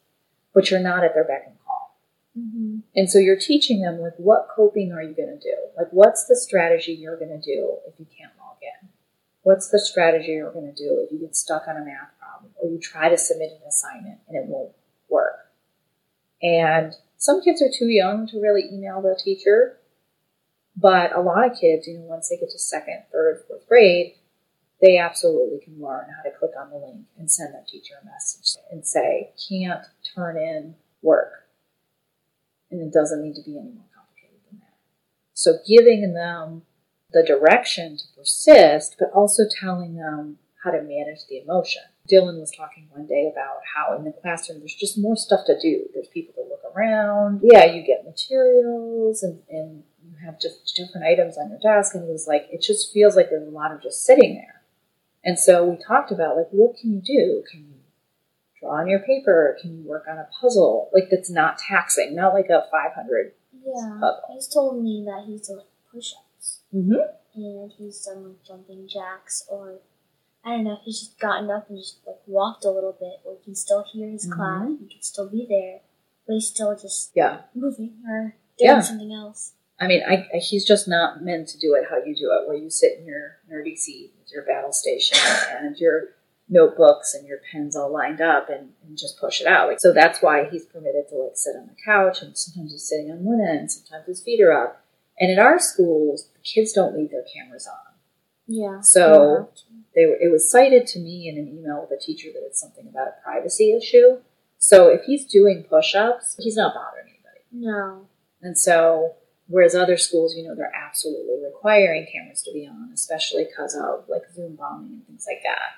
but 0.54 0.70
you're 0.70 0.80
not 0.80 1.04
at 1.04 1.14
their 1.14 1.24
beck 1.24 1.44
and 1.46 1.56
call. 1.64 1.98
Mm-hmm. 2.38 2.78
And 2.96 3.10
so 3.10 3.18
you're 3.18 3.38
teaching 3.38 3.80
them 3.80 4.00
like 4.00 4.14
what 4.16 4.48
coping 4.54 4.92
are 4.92 5.02
you 5.02 5.14
going 5.14 5.38
to 5.38 5.42
do? 5.42 5.56
Like 5.76 5.88
what's 5.90 6.26
the 6.26 6.36
strategy 6.36 6.92
you're 6.92 7.18
going 7.18 7.30
to 7.30 7.40
do 7.40 7.78
if 7.86 7.94
you 7.98 8.06
can't 8.16 8.32
log 8.38 8.56
in? 8.62 8.88
What's 9.42 9.68
the 9.68 9.78
strategy 9.78 10.32
you're 10.32 10.52
going 10.52 10.72
to 10.72 10.82
do 10.82 11.04
if 11.04 11.12
you 11.12 11.18
get 11.18 11.36
stuck 11.36 11.68
on 11.68 11.76
a 11.76 11.84
math 11.84 12.10
problem 12.18 12.52
or 12.62 12.70
you 12.70 12.78
try 12.78 13.08
to 13.08 13.18
submit 13.18 13.50
an 13.50 13.68
assignment 13.68 14.20
and 14.28 14.36
it 14.36 14.44
won't 14.46 14.72
work? 15.08 15.50
And 16.42 16.94
some 17.18 17.42
kids 17.42 17.62
are 17.62 17.70
too 17.70 17.88
young 17.88 18.26
to 18.28 18.40
really 18.40 18.64
email 18.72 19.00
the 19.00 19.18
teacher, 19.22 19.78
but 20.76 21.14
a 21.14 21.20
lot 21.20 21.50
of 21.50 21.58
kids, 21.58 21.86
you 21.86 21.98
know, 21.98 22.04
once 22.04 22.28
they 22.28 22.36
get 22.36 22.50
to 22.50 22.58
second, 22.58 23.02
third, 23.12 23.44
fourth 23.46 23.68
grade, 23.68 24.14
they 24.80 24.98
absolutely 24.98 25.60
can 25.60 25.80
learn 25.80 26.06
how 26.16 26.28
to 26.28 26.36
on 26.62 26.70
the 26.70 26.76
link 26.76 27.06
and 27.18 27.30
send 27.30 27.54
that 27.54 27.68
teacher 27.68 27.94
a 28.00 28.06
message 28.06 28.56
and 28.70 28.86
say, 28.86 29.32
can't 29.48 29.84
turn 30.14 30.36
in 30.36 30.74
work. 31.02 31.48
And 32.70 32.80
it 32.80 32.92
doesn't 32.92 33.22
need 33.22 33.34
to 33.34 33.42
be 33.42 33.58
any 33.58 33.70
more 33.70 33.84
complicated 33.94 34.40
than 34.48 34.60
that. 34.60 34.76
So 35.34 35.58
giving 35.66 36.14
them 36.14 36.62
the 37.12 37.22
direction 37.22 37.96
to 37.96 38.04
persist, 38.16 38.96
but 38.98 39.10
also 39.12 39.42
telling 39.60 39.96
them 39.96 40.38
how 40.64 40.70
to 40.70 40.82
manage 40.82 41.26
the 41.28 41.40
emotion. 41.40 41.82
Dylan 42.10 42.40
was 42.40 42.50
talking 42.50 42.88
one 42.90 43.06
day 43.06 43.30
about 43.32 43.58
how 43.74 43.96
in 43.96 44.04
the 44.04 44.12
classroom 44.12 44.60
there's 44.60 44.74
just 44.74 44.98
more 44.98 45.16
stuff 45.16 45.40
to 45.46 45.60
do. 45.60 45.84
There's 45.94 46.08
people 46.08 46.34
to 46.34 46.48
look 46.48 46.62
around. 46.74 47.40
Yeah, 47.42 47.64
you 47.64 47.84
get 47.86 48.04
materials 48.04 49.22
and, 49.22 49.40
and 49.50 49.82
you 50.04 50.16
have 50.24 50.40
just 50.40 50.74
different 50.76 51.06
items 51.06 51.36
on 51.38 51.50
your 51.50 51.58
desk. 51.58 51.94
And 51.94 52.04
it 52.04 52.10
was 52.10 52.26
like, 52.26 52.48
it 52.50 52.62
just 52.62 52.92
feels 52.92 53.14
like 53.14 53.30
there's 53.30 53.46
a 53.46 53.50
lot 53.50 53.72
of 53.72 53.82
just 53.82 54.04
sitting 54.04 54.34
there. 54.34 54.61
And 55.24 55.38
so 55.38 55.64
we 55.64 55.76
talked 55.76 56.10
about 56.10 56.36
like, 56.36 56.48
what 56.50 56.76
can 56.76 56.92
you 56.94 57.00
do? 57.00 57.42
Can 57.50 57.60
you 57.60 57.74
draw 58.60 58.80
on 58.80 58.88
your 58.88 59.00
paper? 59.00 59.56
Can 59.60 59.78
you 59.82 59.88
work 59.88 60.04
on 60.08 60.18
a 60.18 60.28
puzzle? 60.40 60.90
Like 60.92 61.08
that's 61.10 61.30
not 61.30 61.58
taxing, 61.58 62.14
not 62.14 62.34
like 62.34 62.48
a 62.48 62.66
500 62.70 63.32
Yeah. 63.64 63.72
puzzle. 64.00 64.20
He's 64.32 64.48
told 64.48 64.82
me 64.82 65.04
that 65.06 65.24
he's 65.26 65.46
done 65.48 65.58
like 65.58 65.66
push 65.92 66.12
ups 66.18 66.60
Mm-hmm. 66.74 67.40
and 67.40 67.72
he's 67.78 68.04
done 68.04 68.24
like 68.28 68.42
jumping 68.44 68.88
jacks 68.88 69.44
or 69.48 69.78
I 70.44 70.56
don't 70.56 70.64
know, 70.64 70.78
he's 70.82 70.98
just 70.98 71.20
gotten 71.20 71.50
up 71.50 71.68
and 71.70 71.78
just 71.78 71.98
like 72.04 72.16
walked 72.26 72.64
a 72.64 72.70
little 72.70 72.96
bit 72.98 73.20
where 73.22 73.36
he 73.38 73.44
can 73.44 73.54
still 73.54 73.84
hear 73.84 74.08
his 74.08 74.26
Mhm. 74.28 74.32
class, 74.34 74.68
he 74.80 74.86
can 74.88 75.02
still 75.02 75.28
be 75.28 75.46
there, 75.48 75.82
but 76.26 76.32
he's 76.34 76.48
still 76.48 76.74
just 76.74 77.12
Yeah. 77.14 77.42
moving 77.54 78.02
or 78.08 78.34
doing 78.58 78.70
Yeah. 78.70 78.80
something 78.80 79.12
else. 79.12 79.52
I 79.82 79.88
mean, 79.88 80.02
I, 80.08 80.28
I, 80.32 80.38
he's 80.38 80.64
just 80.64 80.86
not 80.86 81.24
meant 81.24 81.48
to 81.48 81.58
do 81.58 81.74
it 81.74 81.84
how 81.90 81.96
you 81.96 82.14
do 82.14 82.30
it, 82.32 82.46
where 82.46 82.56
you 82.56 82.70
sit 82.70 82.98
in 82.98 83.04
your 83.04 83.38
nerdy 83.50 83.76
seat 83.76 84.12
with 84.18 84.32
your 84.32 84.44
battle 84.44 84.72
station 84.72 85.18
and 85.50 85.76
your 85.76 86.10
notebooks 86.48 87.14
and 87.14 87.26
your 87.26 87.38
pens 87.50 87.74
all 87.74 87.92
lined 87.92 88.20
up 88.20 88.48
and, 88.48 88.70
and 88.86 88.96
just 88.96 89.18
push 89.18 89.40
it 89.40 89.46
out. 89.46 89.68
Like, 89.68 89.80
so 89.80 89.92
that's 89.92 90.22
why 90.22 90.48
he's 90.48 90.66
permitted 90.66 91.08
to 91.08 91.16
like 91.16 91.32
sit 91.34 91.56
on 91.56 91.66
the 91.66 91.74
couch 91.84 92.22
and 92.22 92.38
sometimes 92.38 92.70
he's 92.70 92.88
sitting 92.88 93.10
on 93.10 93.24
one 93.24 93.40
end, 93.40 93.72
sometimes 93.72 94.06
his 94.06 94.22
feet 94.22 94.40
are 94.40 94.52
up. 94.52 94.84
And 95.18 95.30
at 95.32 95.44
our 95.44 95.58
schools, 95.58 96.28
the 96.32 96.40
kids 96.40 96.72
don't 96.72 96.96
leave 96.96 97.10
their 97.10 97.24
cameras 97.34 97.66
on. 97.66 97.94
Yeah. 98.46 98.80
So- 98.80 99.00
you 99.00 99.14
don't 99.14 99.38
have 99.46 99.54
to. 99.54 99.62
They 99.94 100.06
were, 100.06 100.16
it 100.18 100.32
was 100.32 100.50
cited 100.50 100.86
to 100.86 101.00
me 101.00 101.28
in 101.28 101.36
an 101.36 101.48
email 101.48 101.82
with 101.82 101.98
a 101.98 102.02
teacher 102.02 102.28
that 102.32 102.42
it's 102.46 102.58
something 102.58 102.88
about 102.88 103.08
a 103.08 103.22
privacy 103.22 103.76
issue. 103.76 104.20
So 104.56 104.88
if 104.88 105.02
he's 105.02 105.26
doing 105.26 105.64
push-ups, 105.68 106.36
he's 106.38 106.56
not 106.56 106.72
bothering 106.74 107.08
anybody. 107.12 107.40
No. 107.52 108.06
And 108.40 108.56
so, 108.56 109.16
whereas 109.52 109.74
other 109.74 109.98
schools, 109.98 110.34
you 110.34 110.42
know, 110.42 110.54
they're 110.54 110.72
absolutely 110.74 111.36
requiring 111.44 112.06
cameras 112.10 112.40
to 112.42 112.52
be 112.52 112.66
on, 112.66 112.90
especially 112.92 113.44
because 113.44 113.76
of 113.76 114.08
like 114.08 114.22
Zoom 114.34 114.56
bombing 114.56 114.92
and 114.94 115.06
things 115.06 115.26
like 115.28 115.42
that. 115.44 115.76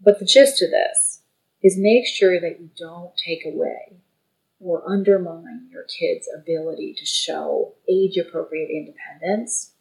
But 0.00 0.18
the 0.18 0.24
gist 0.24 0.62
of 0.62 0.70
this 0.70 1.20
is 1.62 1.76
make 1.76 2.06
sure 2.06 2.40
that 2.40 2.60
you 2.60 2.70
don't 2.78 3.12
take 3.16 3.44
away 3.44 3.98
or 4.58 4.88
undermine 4.90 5.68
your 5.70 5.84
kids' 5.84 6.28
ability 6.34 6.94
to 6.98 7.04
show 7.04 7.74
age 7.88 8.16
appropriate 8.16 8.70
independence. 8.70 9.72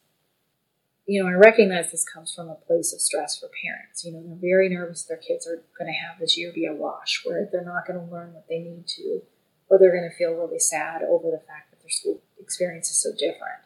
You 1.05 1.23
know, 1.23 1.29
I 1.29 1.33
recognize 1.33 1.91
this 1.91 2.07
comes 2.07 2.33
from 2.33 2.49
a 2.49 2.55
place 2.55 2.93
of 2.93 2.99
stress 2.99 3.39
for 3.39 3.49
parents. 3.63 4.03
You 4.03 4.11
know, 4.11 4.23
they're 4.25 4.35
very 4.35 4.67
nervous 4.67 5.03
their 5.03 5.17
kids 5.17 5.47
are 5.47 5.63
going 5.77 5.91
to 5.91 5.97
have 5.97 6.19
this 6.19 6.37
year 6.37 6.51
be 6.53 6.65
a 6.65 6.73
wash 6.73 7.21
where 7.23 7.47
they're 7.49 7.63
not 7.63 7.87
going 7.87 7.99
to 7.99 8.13
learn 8.13 8.33
what 8.33 8.47
they 8.49 8.59
need 8.59 8.85
to 8.87 9.21
or 9.69 9.79
they're 9.79 9.95
going 9.95 10.09
to 10.09 10.15
feel 10.15 10.33
really 10.33 10.59
sad 10.59 11.03
over 11.03 11.31
the 11.31 11.41
fact 11.47 11.71
that 11.71 11.79
their 11.81 11.89
school 11.89 12.21
experience 12.43 12.89
is 12.89 13.01
so 13.01 13.11
different. 13.17 13.63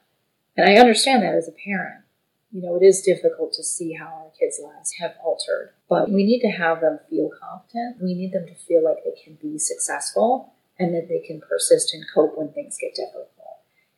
And 0.56 0.70
I 0.70 0.76
understand 0.76 1.24
that 1.24 1.36
as 1.36 1.48
a 1.48 1.52
parent. 1.52 2.04
You 2.52 2.62
know, 2.62 2.78
it 2.78 2.84
is 2.84 3.02
difficult 3.02 3.52
to 3.54 3.64
see 3.64 3.94
how 3.94 4.06
our 4.06 4.32
kids' 4.40 4.60
lives 4.64 4.94
have 5.00 5.16
altered, 5.24 5.74
but 5.90 6.10
we 6.10 6.24
need 6.24 6.40
to 6.42 6.48
have 6.48 6.80
them 6.80 7.00
feel 7.10 7.30
competent. 7.30 8.02
We 8.02 8.14
need 8.14 8.32
them 8.32 8.48
to 8.48 8.56
feel 8.56 8.84
like 8.84 9.04
they 9.04 9.22
can 9.22 9.38
be 9.42 9.60
successful 9.60 10.54
and 10.80 10.96
that 10.96 11.10
they 11.10 11.20
can 11.20 11.42
persist 11.42 11.94
and 11.94 12.06
cope 12.14 12.38
when 12.38 12.54
things 12.54 12.78
get 12.80 12.96
difficult. 12.96 13.28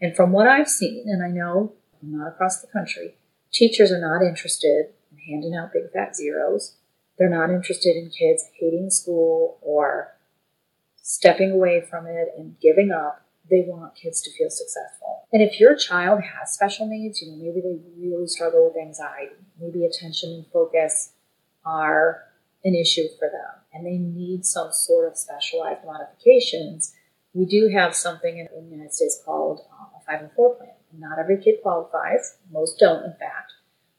And 0.02 0.16
from 0.16 0.32
what 0.32 0.48
I've 0.48 0.70
seen, 0.70 1.06
and 1.08 1.24
I 1.24 1.28
know 1.28 1.74
I'm 2.02 2.18
not 2.18 2.30
across 2.30 2.62
the 2.62 2.68
country, 2.68 3.16
teachers 3.52 3.92
are 3.92 4.02
not 4.02 4.26
interested 4.26 4.88
in 5.12 5.18
handing 5.18 5.56
out 5.56 5.74
big 5.74 5.92
fat 5.92 6.16
zeros. 6.16 6.76
They're 7.18 7.30
not 7.30 7.50
interested 7.50 7.96
in 7.96 8.10
kids 8.10 8.46
hating 8.60 8.90
school 8.90 9.60
or 9.62 10.16
stepping 11.02 11.52
away 11.52 11.82
from 11.82 12.08
it 12.08 12.30
and 12.38 12.60
giving 12.60 12.92
up. 12.92 13.26
They 13.50 13.66
want 13.68 13.96
kids 13.96 14.22
to 14.22 14.32
feel 14.32 14.50
successful. 14.50 15.28
And 15.32 15.42
if 15.42 15.60
your 15.60 15.76
child 15.76 16.22
has 16.22 16.54
special 16.54 16.88
needs, 16.88 17.22
you 17.22 17.32
know, 17.32 17.38
maybe 17.38 17.62
they 17.62 17.80
really 17.98 18.28
struggle 18.28 18.68
with 18.68 18.82
anxiety, 18.82 19.36
maybe 19.60 19.86
attention 19.86 20.32
and 20.32 20.46
focus 20.52 21.12
are 21.66 22.24
an 22.64 22.76
issue 22.76 23.08
for 23.18 23.30
them, 23.30 23.64
and 23.74 23.86
they 23.86 23.98
need 23.98 24.46
some 24.46 24.72
sort 24.72 25.08
of 25.08 25.18
specialized 25.18 25.86
modifications, 25.86 26.94
we 27.34 27.46
do 27.46 27.70
have 27.74 27.96
something 27.96 28.40
in 28.40 28.48
the 28.66 28.72
United 28.72 28.94
States 28.94 29.22
called 29.24 29.62
uh, 29.72 29.98
a 29.98 30.06
504 30.06 30.56
plan. 30.56 30.70
Not 30.98 31.20
every 31.20 31.42
kid 31.42 31.60
qualifies, 31.62 32.38
most 32.52 32.80
don't, 32.80 33.06
in 33.06 33.14
fact. 33.14 33.54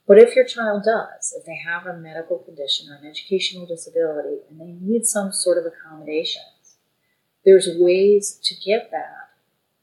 But 0.06 0.18
if 0.18 0.34
your 0.34 0.44
child 0.44 0.82
does, 0.84 1.32
if 1.38 1.46
they 1.46 1.56
have 1.64 1.86
a 1.86 1.96
medical 1.96 2.38
condition 2.38 2.88
or 2.90 2.96
an 2.96 3.08
educational 3.08 3.64
disability 3.64 4.38
and 4.50 4.60
they 4.60 4.76
need 4.80 5.06
some 5.06 5.30
sort 5.30 5.56
of 5.56 5.64
accommodations, 5.66 6.78
there's 7.44 7.68
ways 7.78 8.38
to 8.42 8.54
get 8.56 8.90
that. 8.90 9.29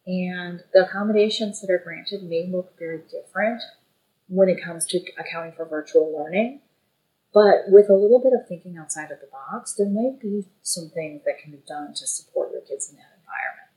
And 0.08 0.64
the 0.74 0.86
accommodations 0.86 1.60
that 1.62 1.70
are 1.70 1.82
granted 1.84 2.24
may 2.24 2.48
look 2.48 2.80
very 2.80 3.02
different 3.12 3.62
when 4.30 4.48
it 4.48 4.64
comes 4.64 4.86
to 4.88 5.02
accounting 5.20 5.52
for 5.52 5.66
virtual 5.66 6.18
learning. 6.18 6.62
But 7.34 7.66
with 7.68 7.90
a 7.90 7.94
little 7.94 8.22
bit 8.24 8.32
of 8.34 8.48
thinking 8.48 8.78
outside 8.78 9.12
of 9.12 9.20
the 9.20 9.28
box, 9.28 9.74
there 9.74 9.90
might 9.90 10.20
be 10.20 10.48
some 10.62 10.90
things 10.90 11.24
that 11.26 11.40
can 11.44 11.52
be 11.52 11.60
done 11.68 11.94
to 11.94 12.08
support 12.08 12.52
your 12.52 12.62
kids 12.62 12.90
in 12.90 12.96
that 12.96 13.20
environment. 13.20 13.68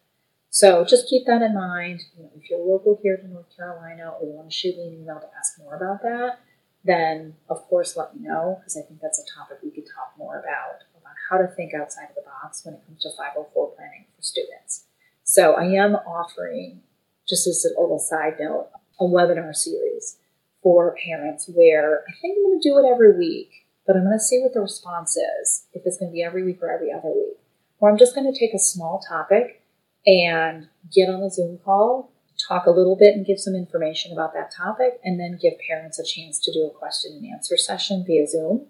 So 0.51 0.85
just 0.85 1.09
keep 1.09 1.27
that 1.27 1.43
in 1.43 1.55
mind. 1.55 2.03
You 2.17 2.25
know, 2.25 2.31
if 2.37 2.49
you're 2.49 2.65
local 2.65 2.99
here 3.03 3.17
to 3.17 3.27
North 3.27 3.55
Carolina 3.57 4.11
or 4.11 4.27
you 4.27 4.33
want 4.33 4.49
to 4.49 4.57
shoot 4.57 4.77
me 4.77 4.87
an 4.87 5.03
email 5.03 5.19
to 5.21 5.27
ask 5.37 5.59
more 5.59 5.75
about 5.75 6.03
that, 6.03 6.39
then 6.85 7.35
of 7.49 7.67
course 7.69 7.97
let 7.97 8.17
me 8.17 8.23
know 8.23 8.57
because 8.61 8.77
I 8.77 8.87
think 8.87 9.01
that's 9.01 9.19
a 9.19 9.27
topic 9.37 9.59
we 9.63 9.71
could 9.71 9.87
talk 9.87 10.15
more 10.17 10.39
about 10.39 10.87
about 10.97 11.17
how 11.29 11.39
to 11.39 11.47
think 11.55 11.75
outside 11.75 12.09
of 12.09 12.15
the 12.15 12.23
box 12.23 12.65
when 12.65 12.75
it 12.75 12.83
comes 12.87 13.03
to 13.03 13.11
504 13.11 13.75
planning 13.77 14.07
for 14.17 14.23
students. 14.23 14.87
So 15.31 15.53
I 15.53 15.67
am 15.67 15.95
offering, 15.95 16.81
just 17.29 17.47
as 17.47 17.65
a 17.65 17.81
little 17.81 18.01
side 18.01 18.35
note, 18.41 18.67
a 18.99 19.05
webinar 19.05 19.55
series 19.55 20.19
for 20.61 20.97
parents 21.07 21.49
where 21.55 22.03
I 22.09 22.13
think 22.21 22.37
I'm 22.37 22.47
going 22.47 22.61
to 22.61 22.69
do 22.69 22.79
it 22.79 22.91
every 22.93 23.17
week, 23.17 23.49
but 23.87 23.95
I'm 23.95 24.03
going 24.03 24.19
to 24.19 24.25
see 24.25 24.41
what 24.41 24.55
the 24.55 24.61
response 24.61 25.17
is, 25.17 25.67
if 25.73 25.83
it's 25.87 25.99
going 25.99 26.11
to 26.11 26.13
be 26.13 26.25
every 26.25 26.43
week 26.43 26.59
or 26.61 26.69
every 26.69 26.91
other 26.91 27.11
week. 27.15 27.39
Where 27.79 27.93
I'm 27.93 27.97
just 27.97 28.17
going 28.17 28.27
to 28.27 28.37
take 28.37 28.55
a 28.55 28.59
small 28.59 29.05
topic 29.09 29.63
and 30.05 30.67
get 30.93 31.09
on 31.09 31.23
a 31.23 31.31
Zoom 31.31 31.59
call, 31.65 32.11
talk 32.49 32.67
a 32.67 32.73
little 32.73 32.97
bit 32.97 33.15
and 33.15 33.25
give 33.25 33.39
some 33.39 33.55
information 33.55 34.13
about 34.13 34.35
that 34.35 34.53
topic, 34.53 34.99
and 35.05 35.21
then 35.21 35.39
give 35.41 35.53
parents 35.65 36.01
a 36.01 36.05
chance 36.05 36.41
to 36.41 36.53
do 36.53 36.67
a 36.67 36.77
question 36.77 37.13
and 37.13 37.33
answer 37.33 37.57
session 37.57 38.03
via 38.05 38.27
Zoom. 38.27 38.67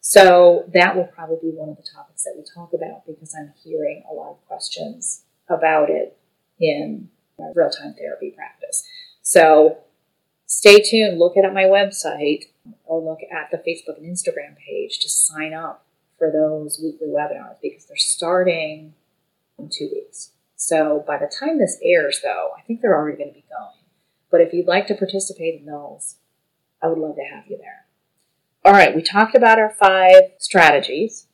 So 0.00 0.68
that 0.74 0.96
will 0.96 1.08
probably 1.16 1.50
be 1.50 1.56
one 1.56 1.70
of 1.70 1.76
the 1.78 1.88
topics 1.94 2.24
that 2.24 2.34
we 2.36 2.44
talk 2.44 2.74
about 2.74 3.06
because 3.06 3.34
I'm 3.34 3.54
hearing 3.64 4.02
a 4.10 4.12
lot 4.12 4.32
of 4.32 4.46
questions 4.46 5.22
about 5.48 5.90
it 5.90 6.16
in 6.60 7.08
real 7.54 7.70
time 7.70 7.94
therapy 7.98 8.30
practice. 8.30 8.86
So 9.22 9.78
stay 10.46 10.80
tuned, 10.80 11.18
look 11.18 11.36
at 11.36 11.52
my 11.52 11.64
website 11.64 12.44
or 12.84 13.00
look 13.00 13.20
at 13.32 13.50
the 13.50 13.58
Facebook 13.58 13.98
and 13.98 14.06
Instagram 14.06 14.56
page 14.56 14.98
to 15.00 15.08
sign 15.08 15.52
up 15.52 15.86
for 16.18 16.30
those 16.30 16.80
weekly 16.82 17.08
webinars 17.08 17.56
because 17.62 17.86
they're 17.86 17.96
starting 17.96 18.94
in 19.58 19.68
two 19.68 19.90
weeks. 19.92 20.30
So 20.56 21.04
by 21.06 21.18
the 21.18 21.30
time 21.40 21.58
this 21.58 21.78
airs, 21.82 22.20
though, 22.22 22.52
I 22.56 22.62
think 22.62 22.80
they're 22.80 22.96
already 22.96 23.18
going 23.18 23.30
to 23.30 23.34
be 23.34 23.44
going. 23.50 23.84
But 24.30 24.40
if 24.40 24.52
you'd 24.52 24.66
like 24.66 24.86
to 24.86 24.94
participate 24.94 25.60
in 25.60 25.66
those, 25.66 26.16
I 26.82 26.88
would 26.88 26.98
love 26.98 27.16
to 27.16 27.22
have 27.22 27.46
you 27.48 27.58
there. 27.58 27.84
All 28.64 28.72
right, 28.72 28.94
we 28.94 29.02
talked 29.02 29.34
about 29.34 29.58
our 29.58 29.70
five 29.70 30.32
strategies. 30.38 31.26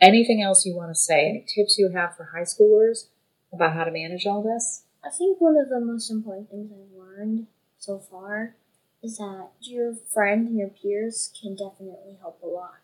Anything 0.00 0.42
else 0.42 0.66
you 0.66 0.74
want 0.74 0.90
to 0.90 1.00
say? 1.00 1.28
Any 1.28 1.46
tips 1.46 1.78
you 1.78 1.90
have 1.94 2.16
for 2.16 2.30
high 2.34 2.42
schoolers 2.42 3.06
about 3.54 3.74
how 3.74 3.84
to 3.84 3.90
manage 3.90 4.26
all 4.26 4.42
this? 4.42 4.84
I 5.04 5.10
think 5.10 5.40
one 5.40 5.56
of 5.56 5.68
the 5.68 5.80
most 5.80 6.10
important 6.10 6.50
things 6.50 6.70
I've 6.72 6.98
learned 6.98 7.46
so 7.78 7.98
far 7.98 8.56
is 9.02 9.18
that 9.18 9.48
your 9.60 9.94
friend 10.12 10.48
and 10.48 10.58
your 10.58 10.68
peers 10.68 11.32
can 11.40 11.54
definitely 11.54 12.16
help 12.20 12.40
a 12.42 12.46
lot. 12.46 12.76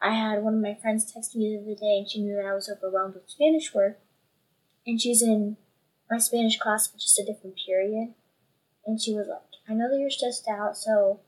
I 0.00 0.14
had 0.14 0.42
one 0.42 0.54
of 0.54 0.60
my 0.60 0.74
friends 0.74 1.12
text 1.12 1.36
me 1.36 1.56
the 1.56 1.62
other 1.62 1.78
day 1.78 1.98
and 1.98 2.10
she 2.10 2.20
knew 2.20 2.34
that 2.34 2.46
I 2.46 2.54
was 2.54 2.70
overwhelmed 2.70 3.14
with 3.14 3.28
Spanish 3.28 3.72
work. 3.74 4.00
And 4.86 5.00
she's 5.00 5.22
in 5.22 5.56
my 6.10 6.18
Spanish 6.18 6.58
class, 6.58 6.88
but 6.88 7.00
just 7.00 7.18
a 7.18 7.24
different 7.24 7.56
period. 7.64 8.14
And 8.86 9.00
she 9.00 9.12
was 9.12 9.28
like, 9.28 9.42
I 9.68 9.74
know 9.74 9.88
that 9.88 9.98
you're 9.98 10.10
stressed 10.10 10.48
out, 10.48 10.76
so 10.76 11.20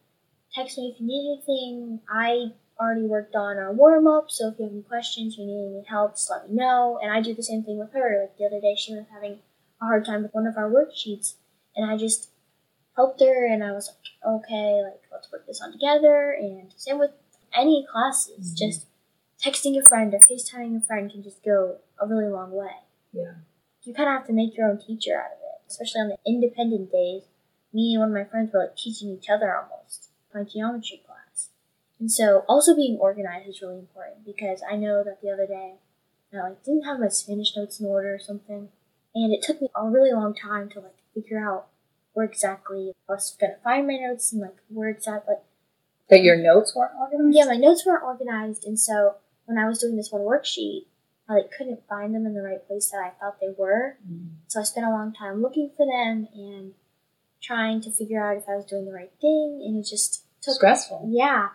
text 0.55 0.77
me 0.77 0.93
if 0.93 1.01
you 1.01 1.07
need 1.07 1.41
anything. 1.47 2.01
I 2.09 2.53
already 2.81 3.07
worked 3.07 3.35
on 3.35 3.59
our 3.59 3.73
warm 3.73 4.07
up, 4.07 4.31
so 4.31 4.49
if 4.49 4.59
you 4.59 4.65
have 4.65 4.73
any 4.73 4.83
questions, 4.83 5.37
you 5.39 5.47
need 5.47 5.77
any 5.77 5.85
help, 5.89 6.13
just 6.15 6.31
let 6.31 6.49
me 6.51 6.57
know. 6.57 6.99
And 7.03 7.13
I 7.13 7.21
do 7.21 7.35
the 7.35 7.43
same 7.43 7.63
thing 7.63 7.79
with 7.79 7.93
her. 7.93 8.21
Like 8.21 8.37
the 8.37 8.47
other 8.47 8.61
day, 8.61 8.75
she 8.77 8.95
was 8.95 9.05
having 9.13 9.39
a 9.81 9.85
hard 9.85 10.05
time 10.05 10.23
with 10.23 10.35
one 10.35 10.47
of 10.47 10.57
our 10.57 10.71
worksheets, 10.71 11.35
and 11.77 11.91
I 11.91 11.97
just 11.97 12.31
helped 12.97 13.21
her, 13.21 13.47
and 13.47 13.63
I 13.63 13.73
was 13.73 13.89
like, 13.89 14.35
okay, 14.45 14.83
like 14.83 15.03
let's 15.13 15.31
work 15.33 15.47
this 15.47 15.61
on 15.61 15.73
together. 15.73 16.33
And 16.33 16.73
same 16.77 16.99
with 16.99 17.13
any 17.57 17.87
classes, 17.91 18.53
Mhm. 18.53 18.59
just 18.59 18.87
texting 19.45 19.79
a 19.79 19.83
friend 19.89 20.13
or 20.15 20.19
FaceTiming 20.19 20.77
a 20.77 20.81
friend 20.81 21.11
can 21.11 21.23
just 21.23 21.43
go 21.43 21.79
a 21.99 22.07
really 22.07 22.29
long 22.29 22.53
way. 22.53 22.77
Yeah. 23.13 23.35
You 23.83 23.95
kind 23.95 24.09
of 24.09 24.15
have 24.17 24.27
to 24.29 24.33
make 24.33 24.57
your 24.57 24.69
own 24.71 24.79
teacher 24.79 25.21
out 25.21 25.33
of 25.33 25.39
it, 25.39 25.61
especially 25.69 26.01
on 26.01 26.09
the 26.09 26.19
independent 26.27 26.91
days. 26.91 27.23
Me 27.73 27.95
and 27.95 28.01
one 28.01 28.09
of 28.09 28.15
my 28.15 28.25
friends 28.25 28.53
were 28.53 28.61
like 28.61 28.77
teaching 28.77 29.11
each 29.11 29.29
other 29.29 29.55
almost 29.55 30.11
my 30.33 30.43
geometry. 30.43 31.04
And 32.01 32.11
so 32.11 32.45
also 32.49 32.75
being 32.75 32.99
organized 32.99 33.49
is 33.49 33.63
really 33.63 33.79
important 33.79 34.25
because 34.25 34.63
I 34.69 34.77
know 34.77 35.03
that 35.05 35.21
the 35.23 35.31
other 35.31 35.47
day 35.47 35.75
I 36.33 36.49
like 36.49 36.65
didn't 36.65 36.85
have 36.85 36.99
my 36.99 37.09
Spanish 37.09 37.57
notes 37.57 37.81
in 37.81 37.87
order 37.87 38.15
or 38.15 38.19
something. 38.19 38.69
And 39.15 39.33
it 39.33 39.43
took 39.43 39.61
me 39.63 39.69
a 39.77 39.89
really 39.89 40.13
long 40.13 40.35
time 40.35 40.69
to 40.71 40.81
like 40.81 40.97
figure 41.15 41.39
out 41.39 41.69
where 42.13 42.27
exactly 42.27 42.93
I 43.09 43.13
was 43.13 43.37
gonna 43.41 43.57
find 43.63 43.87
my 43.87 43.97
notes 43.97 44.33
and 44.33 44.43
like 44.43 44.57
where 44.69 44.89
exactly 44.89 45.35
That 46.09 46.23
your 46.23 46.37
notes 46.37 46.75
weren't 46.75 46.93
organized? 46.99 47.37
yeah, 47.37 47.45
my 47.45 47.57
notes 47.57 47.85
weren't 47.87 48.03
organized, 48.03 48.65
and 48.65 48.79
so 48.79 49.17
when 49.47 49.59
I 49.59 49.69
was 49.69 49.79
doing 49.81 49.97
this 49.97 50.11
one 50.11 50.23
worksheet, 50.23 50.87
I 51.29 51.35
like 51.35 51.53
couldn't 51.57 51.87
find 51.89 52.15
them 52.15 52.27
in 52.27 52.35
the 52.35 52.43
right 52.43 52.67
place 52.67 52.91
that 52.91 52.99
I 52.99 53.11
thought 53.19 53.41
they 53.41 53.55
were. 53.57 53.97
Mm. 54.09 54.31
So 54.49 54.61
I 54.61 54.65
spent 54.65 54.87
a 54.87 54.91
long 54.91 55.13
time 55.13 55.43
looking 55.43 55.71
for 55.77 55.87
them 55.87 56.29
and 56.35 56.75
trying 57.41 57.81
to 57.83 57.91
figure 57.93 58.25
out 58.25 58.37
if 58.37 58.49
I 58.49 58.57
was 58.57 58.65
doing 58.65 58.85
the 58.87 58.93
right 58.93 59.13
thing, 59.21 59.63
and 59.65 59.77
it 59.79 59.89
just 59.89 60.25
took 60.41 60.55
Stressful. 60.55 61.09
Yeah, 61.13 61.49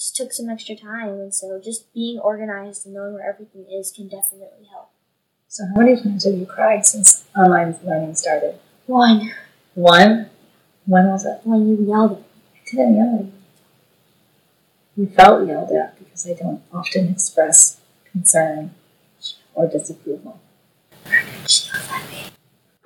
just 0.00 0.16
took 0.16 0.32
some 0.32 0.48
extra 0.48 0.74
time, 0.74 1.20
and 1.20 1.34
so 1.34 1.60
just 1.62 1.92
being 1.92 2.18
organized 2.18 2.86
and 2.86 2.94
knowing 2.94 3.12
where 3.12 3.28
everything 3.28 3.66
is 3.70 3.92
can 3.92 4.08
definitely 4.08 4.66
help. 4.72 4.88
So 5.46 5.64
how 5.66 5.82
many 5.82 6.00
times 6.00 6.24
have 6.24 6.34
you 6.34 6.46
cried 6.46 6.86
since 6.86 7.26
online 7.36 7.76
learning 7.84 8.14
started? 8.14 8.58
One, 8.86 9.34
One? 9.74 10.30
When 10.86 11.06
was 11.08 11.26
it? 11.26 11.40
when 11.44 11.68
you 11.68 11.86
yelled 11.86 12.12
at 12.12 12.18
me. 12.18 12.24
I 12.24 12.70
didn't 12.70 12.96
yell 12.96 13.14
at 13.14 13.24
you. 13.26 13.32
You 14.96 15.06
felt 15.08 15.46
yelled 15.46 15.70
at 15.72 15.98
because 15.98 16.26
I 16.26 16.32
don't 16.32 16.62
often 16.72 17.08
express 17.10 17.78
concern 18.10 18.74
or 19.54 19.66
disapproval. 19.68 20.40
She 21.46 21.68
yelled 21.70 21.90
at 21.90 22.10
me. 22.10 22.24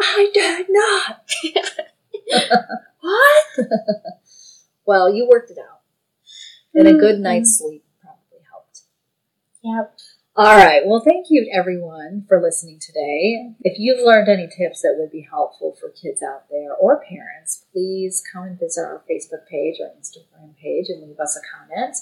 I 0.01 0.31
did 0.35 0.67
not. 0.69 1.31
What? 3.05 3.69
well, 4.87 5.15
you 5.15 5.29
worked 5.29 5.51
it 5.51 5.59
out. 5.59 5.74
And 6.75 6.89
a 6.89 6.91
mm-hmm. 6.91 7.01
good 7.01 7.21
night's 7.21 7.59
sleep 7.59 7.85
probably 8.01 8.45
helped. 8.51 8.83
Yep. 9.63 9.97
All 10.37 10.57
right. 10.57 10.83
Well, 10.85 11.01
thank 11.01 11.27
you 11.31 11.49
everyone 11.55 12.25
for 12.27 12.43
listening 12.43 12.81
today. 12.81 13.55
If 13.63 13.79
you've 13.79 14.05
learned 14.05 14.29
any 14.29 14.49
tips 14.49 14.83
that 14.83 14.97
would 14.99 15.13
be 15.13 15.29
helpful 15.31 15.77
for 15.81 15.91
kids 15.91 16.25
out 16.25 16.51
there 16.51 16.75
or 16.75 17.05
parents, 17.09 17.65
please 17.73 18.21
come 18.33 18.43
and 18.43 18.59
visit 18.59 18.81
our 18.81 19.05
Facebook 19.09 19.47
page 19.49 19.77
or 19.81 19.87
Instagram 19.97 20.57
page 20.61 20.87
and 20.89 21.07
leave 21.07 21.21
us 21.21 21.39
a 21.39 21.57
comment. 21.57 21.97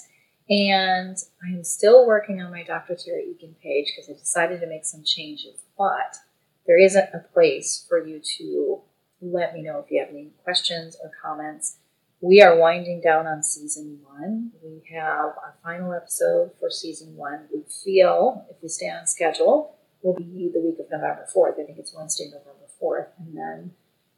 And 0.49 1.15
I 1.43 1.53
am 1.53 1.63
still 1.63 2.07
working 2.07 2.41
on 2.41 2.51
my 2.51 2.63
Dr. 2.63 2.95
Tara 2.95 3.21
Egan 3.21 3.55
page 3.61 3.93
because 3.95 4.09
I 4.09 4.19
decided 4.19 4.61
to 4.61 4.67
make 4.67 4.85
some 4.85 5.03
changes, 5.03 5.61
but 5.77 6.17
there 6.65 6.79
isn't 6.79 7.09
a 7.13 7.19
place 7.33 7.85
for 7.87 8.03
you 8.03 8.19
to 8.39 8.81
let 9.21 9.53
me 9.53 9.61
know 9.61 9.77
if 9.77 9.91
you 9.91 9.99
have 9.99 10.09
any 10.09 10.31
questions 10.43 10.97
or 11.03 11.11
comments. 11.21 11.77
We 12.23 12.41
are 12.41 12.57
winding 12.57 13.01
down 13.01 13.27
on 13.27 13.43
season 13.43 13.99
one. 14.01 14.53
We 14.63 14.81
have 14.95 15.35
our 15.43 15.55
final 15.61 15.93
episode 15.93 16.51
for 16.57 16.69
season 16.71 17.17
one. 17.17 17.49
We 17.53 17.63
feel, 17.83 18.45
if 18.49 18.55
we 18.63 18.69
stay 18.69 18.89
on 18.89 19.07
schedule, 19.07 19.75
will 20.01 20.13
be 20.13 20.49
the 20.53 20.61
week 20.61 20.79
of 20.79 20.89
November 20.89 21.27
4th. 21.35 21.59
I 21.61 21.65
think 21.65 21.79
it's 21.79 21.93
Wednesday, 21.93 22.27
November 22.27 22.69
4th. 22.81 23.07
And 23.19 23.37
then 23.37 23.71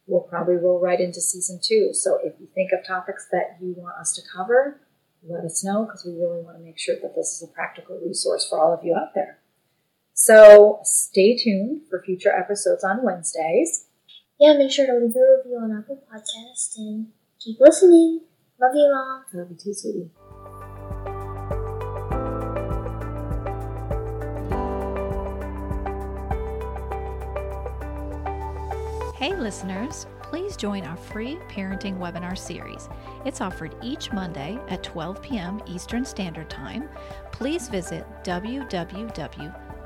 we'll 0.06 0.22
probably 0.22 0.54
roll 0.54 0.80
right 0.80 1.02
into 1.02 1.20
season 1.20 1.60
two. 1.64 1.94
So 1.94 2.20
if 2.24 2.34
you 2.40 2.48
think 2.54 2.70
of 2.74 2.86
topics 2.86 3.28
that 3.32 3.58
you 3.60 3.74
want 3.76 3.98
us 4.00 4.14
to 4.18 4.22
cover, 4.32 4.82
let 5.28 5.44
us 5.44 5.64
know 5.64 5.86
because 5.86 6.06
we 6.06 6.12
really 6.12 6.44
want 6.44 6.60
to 6.60 6.64
make 6.64 6.78
sure 6.78 6.98
that 7.02 7.16
this 7.16 7.42
is 7.42 7.50
a 7.50 7.52
practical 7.52 8.00
resource 8.06 8.48
for 8.48 8.60
all 8.60 8.72
of 8.72 8.86
you 8.86 8.94
out 8.94 9.16
there. 9.16 9.40
So 10.14 10.78
stay 10.84 11.36
tuned 11.36 11.82
for 11.90 12.04
future 12.04 12.32
episodes 12.32 12.84
on 12.84 13.04
Wednesdays. 13.04 13.88
Yeah, 14.40 14.56
make 14.56 14.70
sure 14.70 14.86
to 14.86 14.94
leave 14.94 15.16
a 15.16 15.38
review 15.38 15.58
on 15.60 15.76
Apple 15.76 16.04
Podcast 16.08 16.78
and 16.78 17.08
keep 17.46 17.60
listening. 17.60 18.22
Love 18.60 18.72
you, 18.74 18.92
Mom. 18.92 19.24
Love 19.34 19.52
you 19.52 19.58
too, 19.58 19.74
sweetie. 19.74 20.10
Hey, 29.16 29.36
listeners, 29.36 30.08
please 30.22 30.58
join 30.58 30.84
our 30.86 30.98
free 30.98 31.38
parenting 31.50 31.98
webinar 31.98 32.38
series. 32.38 32.90
It's 33.26 33.42
offered 33.42 33.76
each 33.82 34.12
Monday 34.12 34.60
at 34.68 34.84
12 34.84 35.22
p.m. 35.22 35.62
Eastern 35.68 36.04
Standard 36.04 36.50
Time. 36.50 36.90
Please 37.32 37.70
visit 37.70 38.06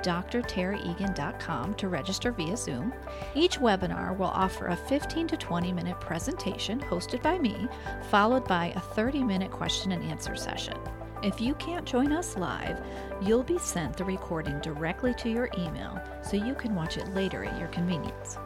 www.drtaraegan.com 0.04 1.74
to 1.76 1.88
register 1.90 2.32
via 2.32 2.58
Zoom. 2.58 2.94
Each 3.36 3.60
webinar 3.60 4.18
will 4.18 4.28
offer 4.28 4.68
a 4.68 4.76
15 4.76 5.28
to 5.28 5.38
20 5.38 5.72
minute 5.72 6.00
presentation 6.00 6.80
hosted 6.80 7.22
by 7.22 7.38
me, 7.38 7.68
followed 8.10 8.48
by 8.48 8.74
a 8.76 8.80
30 8.80 9.24
minute 9.24 9.52
question 9.52 9.92
and 9.92 10.04
answer 10.04 10.36
session. 10.36 10.78
If 11.22 11.42
you 11.42 11.54
can't 11.56 11.86
join 11.86 12.14
us 12.14 12.38
live, 12.38 12.82
you'll 13.22 13.44
be 13.44 13.60
sent 13.60 13.98
the 13.98 14.06
recording 14.06 14.60
directly 14.62 15.14
to 15.16 15.30
your 15.30 15.50
email 15.58 16.02
so 16.22 16.38
you 16.38 16.56
can 16.56 16.74
watch 16.76 16.98
it 16.98 17.14
later 17.14 17.44
at 17.44 17.60
your 17.60 17.68
convenience. 17.70 18.38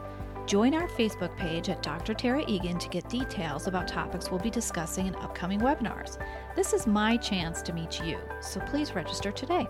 Join 0.45 0.73
our 0.73 0.87
Facebook 0.89 1.35
page 1.37 1.69
at 1.69 1.81
Dr. 1.81 2.13
Tara 2.13 2.43
Egan 2.47 2.77
to 2.79 2.89
get 2.89 3.07
details 3.07 3.67
about 3.67 3.87
topics 3.87 4.29
we'll 4.29 4.41
be 4.41 4.49
discussing 4.49 5.07
in 5.07 5.15
upcoming 5.15 5.61
webinars. 5.61 6.17
This 6.55 6.73
is 6.73 6.85
my 6.85 7.15
chance 7.15 7.61
to 7.61 7.73
meet 7.73 8.03
you, 8.03 8.17
so 8.41 8.59
please 8.61 8.93
register 8.93 9.31
today. 9.31 9.67